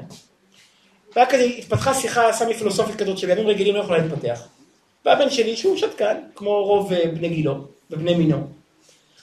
[1.16, 4.42] והיה כזה, התפתחה שיחה סמי פילוסופית כזאת שבימים רגילים לא יכולה להתפתח.
[5.04, 7.54] והבן שלי, שהוא שתקן, כמו רוב אה, בני גילו
[7.90, 8.46] ובני מינו,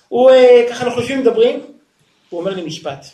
[0.07, 1.65] הוא, אה, ככה אנחנו יושבים ומדברים,
[2.29, 3.05] הוא אומר לי משפט.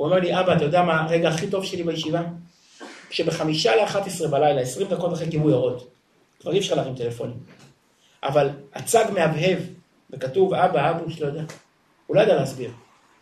[0.00, 2.22] הוא אומר לי, אבא, אתה יודע מה הרגע הכי טוב שלי בישיבה?
[3.10, 5.90] כשבחמישה לאחת עשרה בלילה, עשרים דקות אחרי כיבוי אורות,
[6.40, 7.36] כבר אי אפשר להרים טלפונים,
[8.22, 9.58] אבל הצג מהבהב
[10.10, 11.42] וכתוב אבא, אבא, שלא יודע.
[12.06, 12.70] הוא לא יודע להסביר.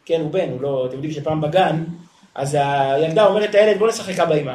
[0.05, 0.87] כן, הוא בן, הוא לא...
[0.87, 1.85] אתם יודעים שפעם בגן,
[2.35, 4.55] אז הילדה אומרת לילד, בוא נשחק אבא אמא.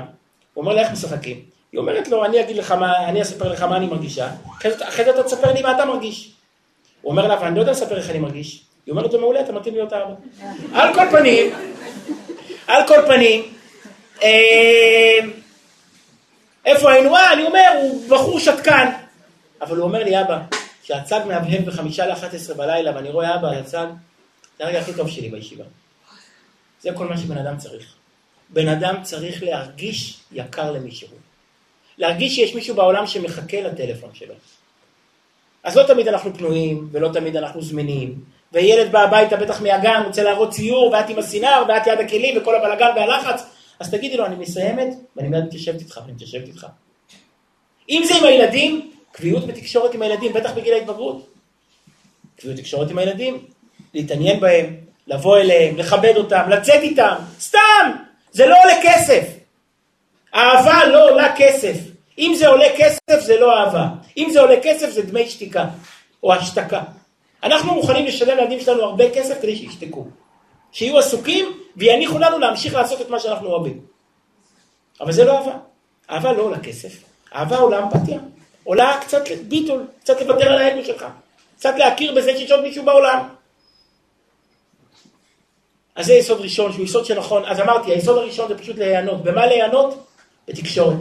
[0.54, 1.42] הוא אומר לה, איך משחקים?
[1.72, 5.12] היא אומרת לו, אני אגיד לך מה, אני אספר לך מה אני מרגישה, אחרי זה
[5.12, 6.34] אתה תספר לי מה אתה מרגיש.
[7.02, 8.66] הוא אומר לה, אבל אני לא יודע לספר איך אני מרגיש.
[8.86, 10.14] היא אומרת לו, מעולה, אתה מתאים להיות אבא.
[10.74, 11.54] על כל פנים,
[12.68, 13.54] על כל פנים,
[14.24, 15.20] אה,
[16.66, 17.16] איפה היינו?
[17.16, 18.90] אה, אני אומר, הוא בחור שתקן.
[19.62, 20.40] אבל הוא אומר לי, אבא,
[20.84, 23.88] שהצג מהבהב בחמישה לאחת עשרה בלילה ואני רואה אבא הצג,
[24.58, 25.64] זה הרגע הכי טוב שלי בישיבה.
[26.82, 27.94] זה כל מה שבן אדם צריך.
[28.50, 31.08] בן אדם צריך להרגיש יקר למישהו.
[31.98, 34.34] להרגיש שיש מישהו בעולם שמחכה לטלפון שלו.
[35.64, 38.24] אז לא תמיד אנחנו פנויים, ולא תמיד אנחנו זמינים,
[38.54, 42.56] וילד בא הביתה בטח מהגן, רוצה להראות ציור, ואת עם הסינר, ואת יד הכלים, וכל
[42.56, 43.44] הבלאגן והלחץ,
[43.80, 46.68] אז תגידי לו, אני מסיימת, ואני מיד מתיישבת איתך, ואני מתיישבת איתך.
[47.90, 51.28] אם זה עם הילדים, קביעות בתקשורת עם הילדים, בטח בגיל ההתבגרות.
[52.36, 53.46] קביעות תקשורת עם הילדים,
[53.94, 54.76] להתעניין בהם,
[55.08, 57.92] לבוא אליהם, לכבד אותם, לצאת איתם, סתם!
[58.32, 59.28] זה לא עולה כסף.
[60.36, 61.78] אהבה לא עולה כסף.
[62.20, 63.88] אם זה עולה כסף זה לא אהבה.
[64.18, 65.66] אם זה עולה כסף זה דמי שתיקה,
[66.24, 66.82] או השתקה.
[67.44, 70.06] אנחנו מוכנים לשלם לילדים שלנו הרבה כסף כדי שישתקו.
[70.72, 73.82] שיהיו עסוקים ויניחו לנו להמשיך לעשות את מה שאנחנו אוהבים.
[75.02, 75.58] אבל זה לא אהבה.
[76.10, 77.04] אהבה לא עולה כסף.
[77.36, 78.20] אהבה עולה אמפתיה.
[78.64, 81.06] עולה קצת ביטול, קצת לוותר על האגו שלך.
[81.56, 83.28] קצת להכיר בזה שיש עוד מישהו בעולם.
[85.96, 87.46] אז זה יסוד ראשון, שהוא יסוד שנכון.
[87.46, 89.24] אז אמרתי, היסוד הראשון זה פשוט להיענות.
[89.24, 90.08] במה להיענות?
[90.48, 91.00] בתקשורת.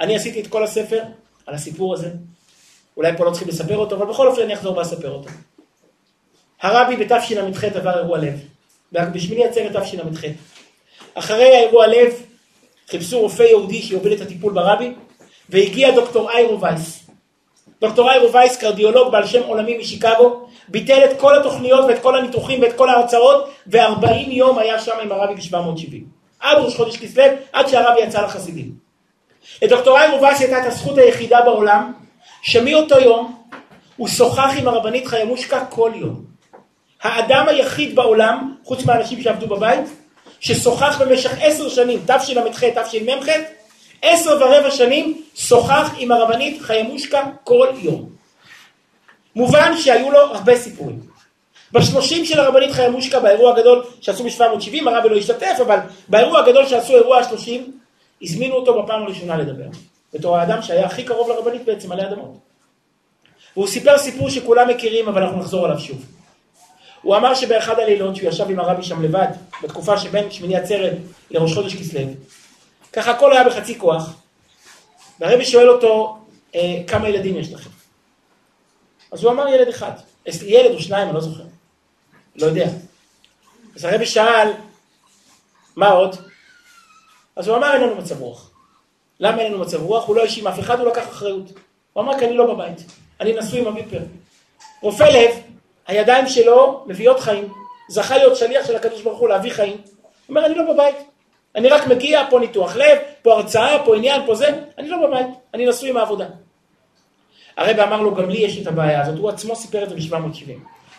[0.00, 1.02] אני עשיתי את כל הספר
[1.46, 2.10] על הסיפור הזה.
[3.00, 5.28] אולי פה לא צריכים לספר אותו, אבל בכל אופן אני אחזור ואספר אותו.
[6.62, 8.40] הרבי בתשל"ח עבר אירוע לב.
[8.92, 10.24] בשמיני עצרת תשל"ח.
[11.14, 12.22] אחרי האירוע לב
[12.88, 14.94] חיפשו רופא יהודי שיוביל את הטיפול ברבי,
[15.48, 17.10] והגיע דוקטור איירו וייס.
[17.80, 22.62] דוקטור איירו וייס, קרדיולוג בעל שם עולמי משיקגו, ביטל את כל התוכניות ואת כל הניתוחים
[22.62, 25.94] ואת כל ההרצאות, ו-40 יום היה שם עם הרבי ב-770.
[26.40, 28.72] עד ראש חודש כסלו, עד שהרבי יצא לחסידים.
[29.62, 31.92] לדוקטור איירו וייס הייתה את הזכות היחידה בעולם,
[32.42, 33.42] שמאותו יום
[33.96, 36.24] הוא שוחח עם הרבנית חיימושקה כל יום.
[37.02, 39.84] האדם היחיד בעולם, חוץ מהאנשים שעבדו בבית,
[40.40, 43.26] ששוחח במשך עשר שנים, תשל"ח, תשמ"ח,
[44.02, 48.08] עשר ורבע שנים שוחח עם הרבנית חיימושקה כל יום.
[49.36, 51.00] מובן שהיו לו הרבה סיפורים.
[51.72, 56.96] בשלושים של הרבנית חיימושקה, באירוע הגדול שעשו ב-770, הרבי לא השתתף, אבל באירוע הגדול שעשו
[56.96, 57.78] אירוע השלושים,
[58.22, 59.68] הזמינו אותו בפעם הראשונה לדבר.
[60.14, 62.38] בתור האדם שהיה הכי קרוב לרבנית בעצם עלי אדמות.
[63.56, 66.06] והוא סיפר סיפור שכולם מכירים, אבל אנחנו נחזור עליו שוב.
[67.02, 69.28] הוא אמר שבאחד הלילות, שהוא ישב עם הרבי שם לבד,
[69.62, 70.92] בתקופה שבין שמיני עצרת
[71.30, 72.00] לראש חודש כסלו,
[72.92, 74.16] ככה הכל היה בחצי כוח,
[75.20, 76.18] והרבי שואל אותו,
[76.54, 77.70] אה, כמה ילדים יש לכם?
[79.12, 79.92] אז הוא אמר ילד אחד,
[80.26, 81.44] ילד או שניים, אני לא זוכר,
[82.36, 82.66] לא יודע.
[83.76, 84.48] אז הרבי שאל,
[85.76, 86.16] מה עוד?
[87.36, 88.50] אז הוא אמר, אין לנו מצב רוח.
[89.20, 90.06] למה אין לנו מצב רוח?
[90.06, 91.52] הוא לא האשים אף אחד, הוא לקח אחריות.
[91.92, 93.98] הוא אמר, כי אני לא בבית, אני נשוי עם אביפר.
[94.82, 95.30] רופא לב,
[95.86, 97.52] הידיים שלו מביאות חיים.
[97.88, 99.76] זכה להיות שליח של הקדוש ברוך הוא להביא חיים.
[99.76, 100.96] הוא אומר, אני לא בבית.
[101.56, 104.48] אני רק מגיע, פה ניתוח לב, פה הרצאה, פה עניין, פה זה,
[104.78, 106.26] אני לא בבית, אני נשוי עם העבודה.
[107.56, 110.50] הרב אמר לו, גם לי יש את הבעיה הזאת, הוא עצמו סיפר את זה ב-770.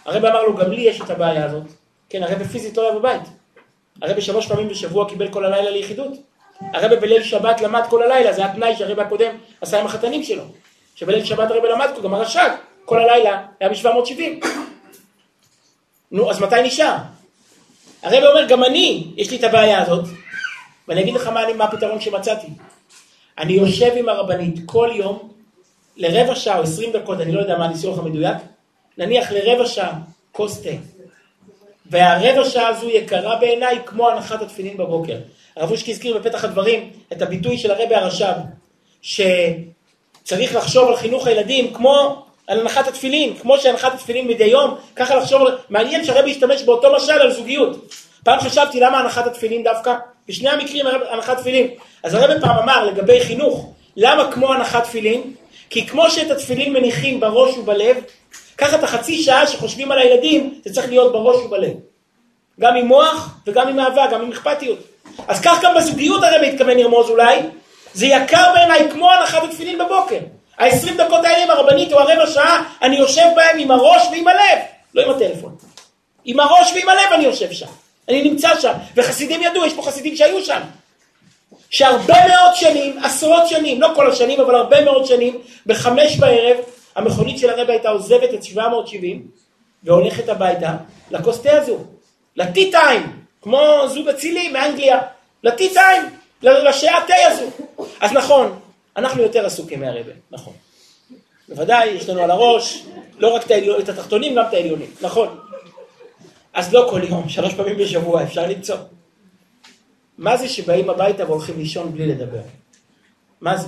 [0.06, 1.64] הרב אמר לו, גם לי יש את הבעיה הזאת.
[2.10, 3.22] כן, הרב פיזית לא היה בבית.
[4.02, 6.12] הרב שלוש פעמים בשבוע קיבל כל הלילה ליחידות.
[6.74, 10.44] הרב בליל שבת למד כל הלילה, זה התנאי שהרב הקודם עשה עם החתנים שלו.
[10.96, 12.50] שבליל שבת הרב למד גם הרש"ג,
[12.86, 14.46] כל הלילה היה ב-770.
[16.12, 16.96] נו, אז מתי נשאר?
[18.04, 20.06] הרב אומר, גם אני, יש לי את הבעיה הזאת,
[20.88, 22.48] ואני אגיד לך מה, מה הפתרון שמצאתי.
[23.38, 25.32] אני יושב עם הרבנית כל יום,
[25.98, 28.38] לרבע שעה או עשרים דקות, אני לא יודע מה הניסוח המדויק,
[28.98, 29.94] נניח לרבע שעה,
[30.32, 30.70] כוס תה.
[31.86, 35.18] והרבע שעה הזו יקרה בעיניי כמו הנחת התפילין בבוקר.
[35.56, 38.34] הרב אושקי הזכיר בפתח הדברים את הביטוי של הרבי הרש"ב,
[39.02, 45.16] שצריך לחשוב על חינוך הילדים כמו על הנחת התפילין, כמו שהנחת התפילין מדי יום, ככה
[45.16, 47.94] לחשוב, מעניין שהרבי השתמש באותו משל על זוגיות.
[48.24, 49.96] פעם חשבתי למה הנחת התפילין דווקא,
[50.28, 51.68] בשני המקרים הנחת תפילין.
[52.04, 55.34] אז הרבי פעם אמר לגבי חינוך, למה כמו הנחת תפילין?
[55.70, 57.98] כי כמו שאת התפילין מניחים בראש ובלב,
[58.58, 61.74] ככה את החצי שעה שחושבים על הילדים, זה צריך להיות בראש ובלב.
[62.60, 64.80] גם עם מוח וגם עם אהבה, גם עם אכפתיות.
[65.28, 67.40] אז כך גם בזוגיות הרבי התכוון לרמוז אולי,
[67.94, 70.20] זה יקר בעיניי כמו הנחת התפילין בבוקר.
[70.60, 74.60] ה-20 דקות האלה עם הרבנית או הרבע שעה, אני יושב בהם עם הראש ועם הלב,
[74.94, 75.56] לא עם הטלפון.
[76.26, 77.66] עם הראש ועם הלב אני יושב שם.
[78.10, 78.74] אני נמצא שם.
[78.96, 80.60] וחסידים ידעו, יש פה חסידים שהיו שם.
[81.70, 86.58] שהרבה מאוד שנים, עשרות שנים, לא כל השנים, אבל הרבה מאוד שנים, בחמש בערב,
[86.96, 89.28] המכונית של הרבי הייתה עוזבת את 770
[89.84, 90.74] והולכת הביתה
[91.12, 91.78] לכוס תה הזו,
[92.36, 95.00] לטי טיים, כמו זוג אצילי מאנגליה,
[95.44, 96.02] לטי טיים,
[96.42, 97.46] לשעה תה הזו.
[98.00, 98.60] אז נכון,
[98.98, 100.54] אנחנו יותר עסוקים מהרבה, נכון.
[101.50, 102.86] בוודאי, יש לנו על הראש,
[103.18, 105.40] לא רק את, העליון, את התחתונים, גם את העליונים, נכון.
[106.54, 108.76] אז לא כל יום, שלוש פעמים בשבוע אפשר למצוא.
[110.18, 112.42] מה זה שבאים הביתה והולכים לישון בלי לדבר?
[113.42, 113.68] מה זה?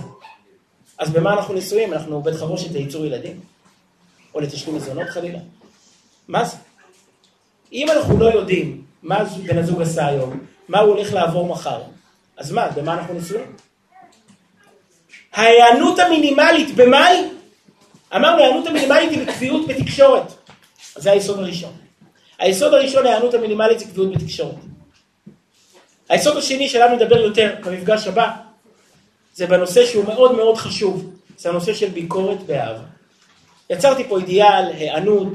[0.98, 1.94] אז במה אנחנו נשואים?
[1.94, 3.40] אנחנו בית חרושת לייצור ילדים?
[4.36, 5.40] או לתשלום מזונות חלילה.
[6.28, 6.58] מה זה?
[7.74, 11.82] אם אנחנו לא יודעים מה בן הזוג עשה היום, מה הוא הולך לעבור מחר,
[12.38, 13.56] אז מה, במה אנחנו נשואים?
[15.34, 17.30] ההיענות המינימלית במאי,
[18.16, 20.34] אמרנו ההיענות המינימלית היא בקביעות בתקשורת.
[20.96, 21.74] זה היסוד הראשון.
[22.40, 24.56] היסוד הראשון ההיענות המינימלית זה קביעות בתקשורת.
[26.10, 28.32] היסוד השני שלנו נדבר יותר במפגש הבא,
[29.34, 32.84] זה בנושא שהוא מאוד מאוד חשוב, זה הנושא של ביקורת באהבה.
[33.70, 35.34] יצרתי פה אידיאל, היענות,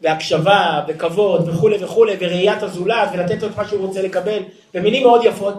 [0.00, 4.42] והקשבה, וכבוד, וכולי וכולי, וראיית הזולת, ולתת לו את מה שהוא רוצה לקבל,
[4.74, 5.54] ומילים מאוד יפות.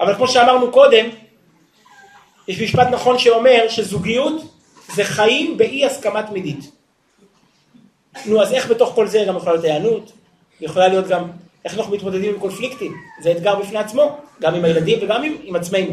[0.00, 1.06] אבל כמו שאמרנו קודם,
[2.48, 4.42] יש משפט נכון שאומר שזוגיות
[4.94, 6.70] זה חיים באי הסכמה תמידית.
[8.26, 10.12] נו, אז איך בתוך כל זה גם יכולה להיות היענות?
[10.60, 11.30] יכולה להיות גם
[11.64, 12.94] איך אנחנו מתמודדים עם קונפליקטים.
[13.22, 15.92] זה אתגר בפני עצמו, גם עם הילדים וגם עם, עם עצמנו.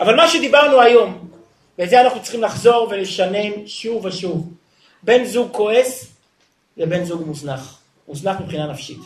[0.00, 1.28] אבל מה שדיברנו היום,
[1.78, 4.52] ואת זה אנחנו צריכים לחזור ולשנן שוב ושוב.
[5.02, 6.06] בן זוג כועס
[6.76, 7.78] לבן זוג מוזנח.
[8.08, 8.98] מוזנח מבחינה נפשית.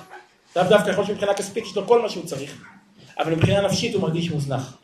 [0.56, 2.64] לאו דווקא יכול להיות שמבחינה כספית יש לו כל מה שהוא צריך,
[3.18, 4.76] אבל מבחינה נפשית הוא מרגיש מוזנח.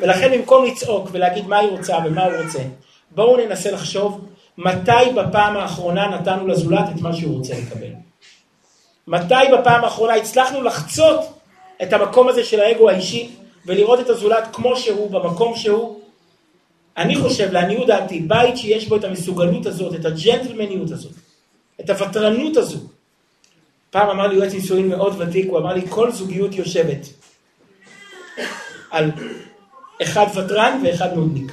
[0.00, 2.58] ולכן במקום לצעוק ולהגיד מה היא רוצה ומה הוא רוצה,
[3.10, 4.28] בואו ננסה לחשוב
[4.58, 7.92] מתי בפעם האחרונה נתנו לזולת את מה שהוא רוצה לקבל.
[9.06, 11.20] מתי בפעם האחרונה הצלחנו לחצות
[11.82, 13.30] את המקום הזה של האגו האישי
[13.66, 15.98] ולראות את הזולת כמו שהוא, במקום שהוא.
[16.96, 21.12] אני חושב, לעניות דעתי, בית שיש בו את המסוגלות הזאת, את הג'נטלמניות הזאת,
[21.84, 22.78] את הוותרנות הזו.
[23.90, 27.06] פעם אמר לי יועץ נישואין מאוד ותיק, הוא אמר לי, כל זוגיות יושבת
[28.90, 29.10] על
[30.02, 31.52] אחד ותרן ואחד נודניק.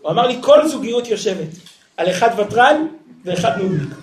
[0.00, 1.48] הוא אמר לי, כל זוגיות יושבת
[1.96, 2.86] על אחד ותרן
[3.24, 3.94] ואחד נודניק.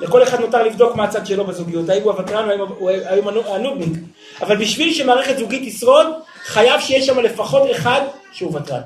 [0.00, 4.02] לכל אחד נותר לבדוק מה הצד שלו בזוגיות, האם הוא הוותרן או האם הוא הנודניק.
[4.40, 6.06] אבל בשביל שמערכת זוגית תשרוד,
[6.44, 8.00] חייב שיש שם לפחות אחד
[8.32, 8.80] שהוא ותרן.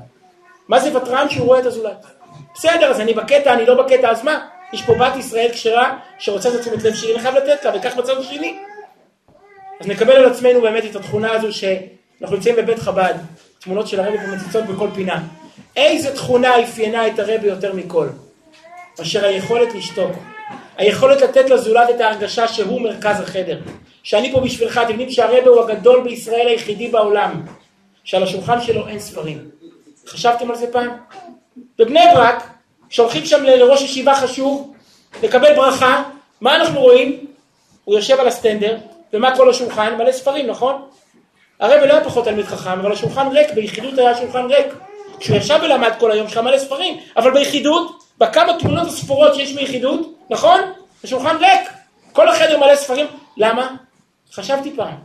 [0.67, 1.29] מה זה ותרן?
[1.29, 2.05] שהוא רואה את הזולת.
[2.53, 4.47] בסדר, אז אני בקטע, אני לא בקטע, אז מה?
[4.73, 7.95] יש פה בת ישראל כשרה שרוצה את תשומת לב שלי, אני חייב לתת לה, וכך
[7.95, 8.59] בצד השני.
[9.79, 13.13] אז נקבל על עצמנו באמת את התכונה הזו שאנחנו נמצאים בבית חב"ד,
[13.59, 15.23] תמונות של הרבי ומציצות בכל פינה.
[15.75, 18.07] איזה תכונה אפיינה את הרבי יותר מכל?
[19.01, 20.11] אשר היכולת לשתוק.
[20.77, 23.59] היכולת לתת לזולת את ההרגשה שהוא מרכז החדר.
[24.03, 27.45] שאני פה בשבילך, אתם יודעים שהרבה הוא הגדול בישראל היחידי בעולם,
[28.03, 29.49] שעל השולחן שלו אין ספרים.
[30.07, 30.89] חשבתם על זה פעם?
[31.79, 32.56] בבני ברק,
[32.89, 34.73] כשהולכים שם לראש ישיבה חשוב,
[35.23, 36.03] לקבל ברכה,
[36.41, 37.25] מה אנחנו רואים?
[37.83, 38.77] הוא יושב על הסטנדר,
[39.13, 39.95] ומה כל השולחן?
[39.97, 40.81] מלא ספרים, נכון?
[41.59, 44.73] הרב לא היה פחות תלמיד חכם, אבל השולחן ריק, ביחידות היה שולחן ריק.
[45.19, 50.13] כשהוא ישב ולמד כל היום, יש מלא ספרים, אבל ביחידות, בכמה תמונות הספורות שיש ביחידות,
[50.29, 50.59] נכון?
[51.03, 51.69] השולחן ריק,
[52.13, 53.07] כל החדר מלא ספרים,
[53.37, 53.75] למה?
[54.33, 54.95] חשבתי פעם.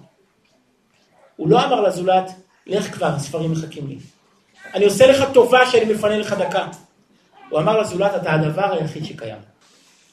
[1.36, 2.30] הוא לא אמר לזולת,
[2.66, 3.96] לך כבר, הספרים מחכים לי.
[4.74, 6.66] אני עושה לך טובה שאני מפנה לך דקה.
[7.52, 9.36] הוא אמר לזולת, אתה הדבר היחיד שקיים.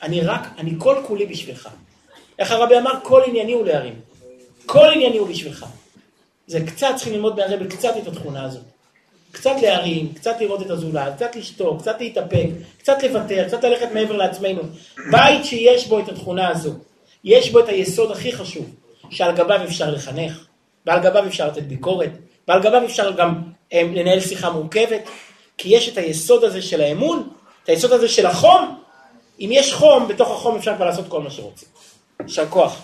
[0.02, 1.70] אני רק, אני כל כולי בשבילך.
[2.40, 2.92] איך הרבי אמר?
[3.04, 3.94] כל ענייני הוא להרים.
[4.66, 5.66] כל ענייני הוא בשבילך.
[6.48, 8.64] זה קצת, צריכים ללמוד מהרבי קצת את התכונה הזאת.
[9.32, 12.46] קצת להרים, קצת לראות את הזולת, קצת לשתוק, קצת להתאפק,
[12.78, 14.62] קצת לוותר, קצת ללכת מעבר לעצמנו.
[15.12, 16.74] בית שיש בו את התכונה הזו,
[17.24, 18.76] יש בו את היסוד הכי חשוב,
[19.10, 20.48] שעל גביו אפשר לחנך,
[20.86, 22.12] ועל גביו אפשר לתת ביקורת,
[22.48, 23.42] ועל גביו אפשר גם
[23.74, 25.02] אה, לנהל שיחה מורכבת,
[25.60, 27.30] כי יש את היסוד הזה של האמון,
[27.64, 28.80] את היסוד הזה של החום.
[29.40, 31.68] אם יש חום, בתוך החום אפשר כבר לעשות כל מה שרוצים.
[32.22, 32.82] יישר כוח.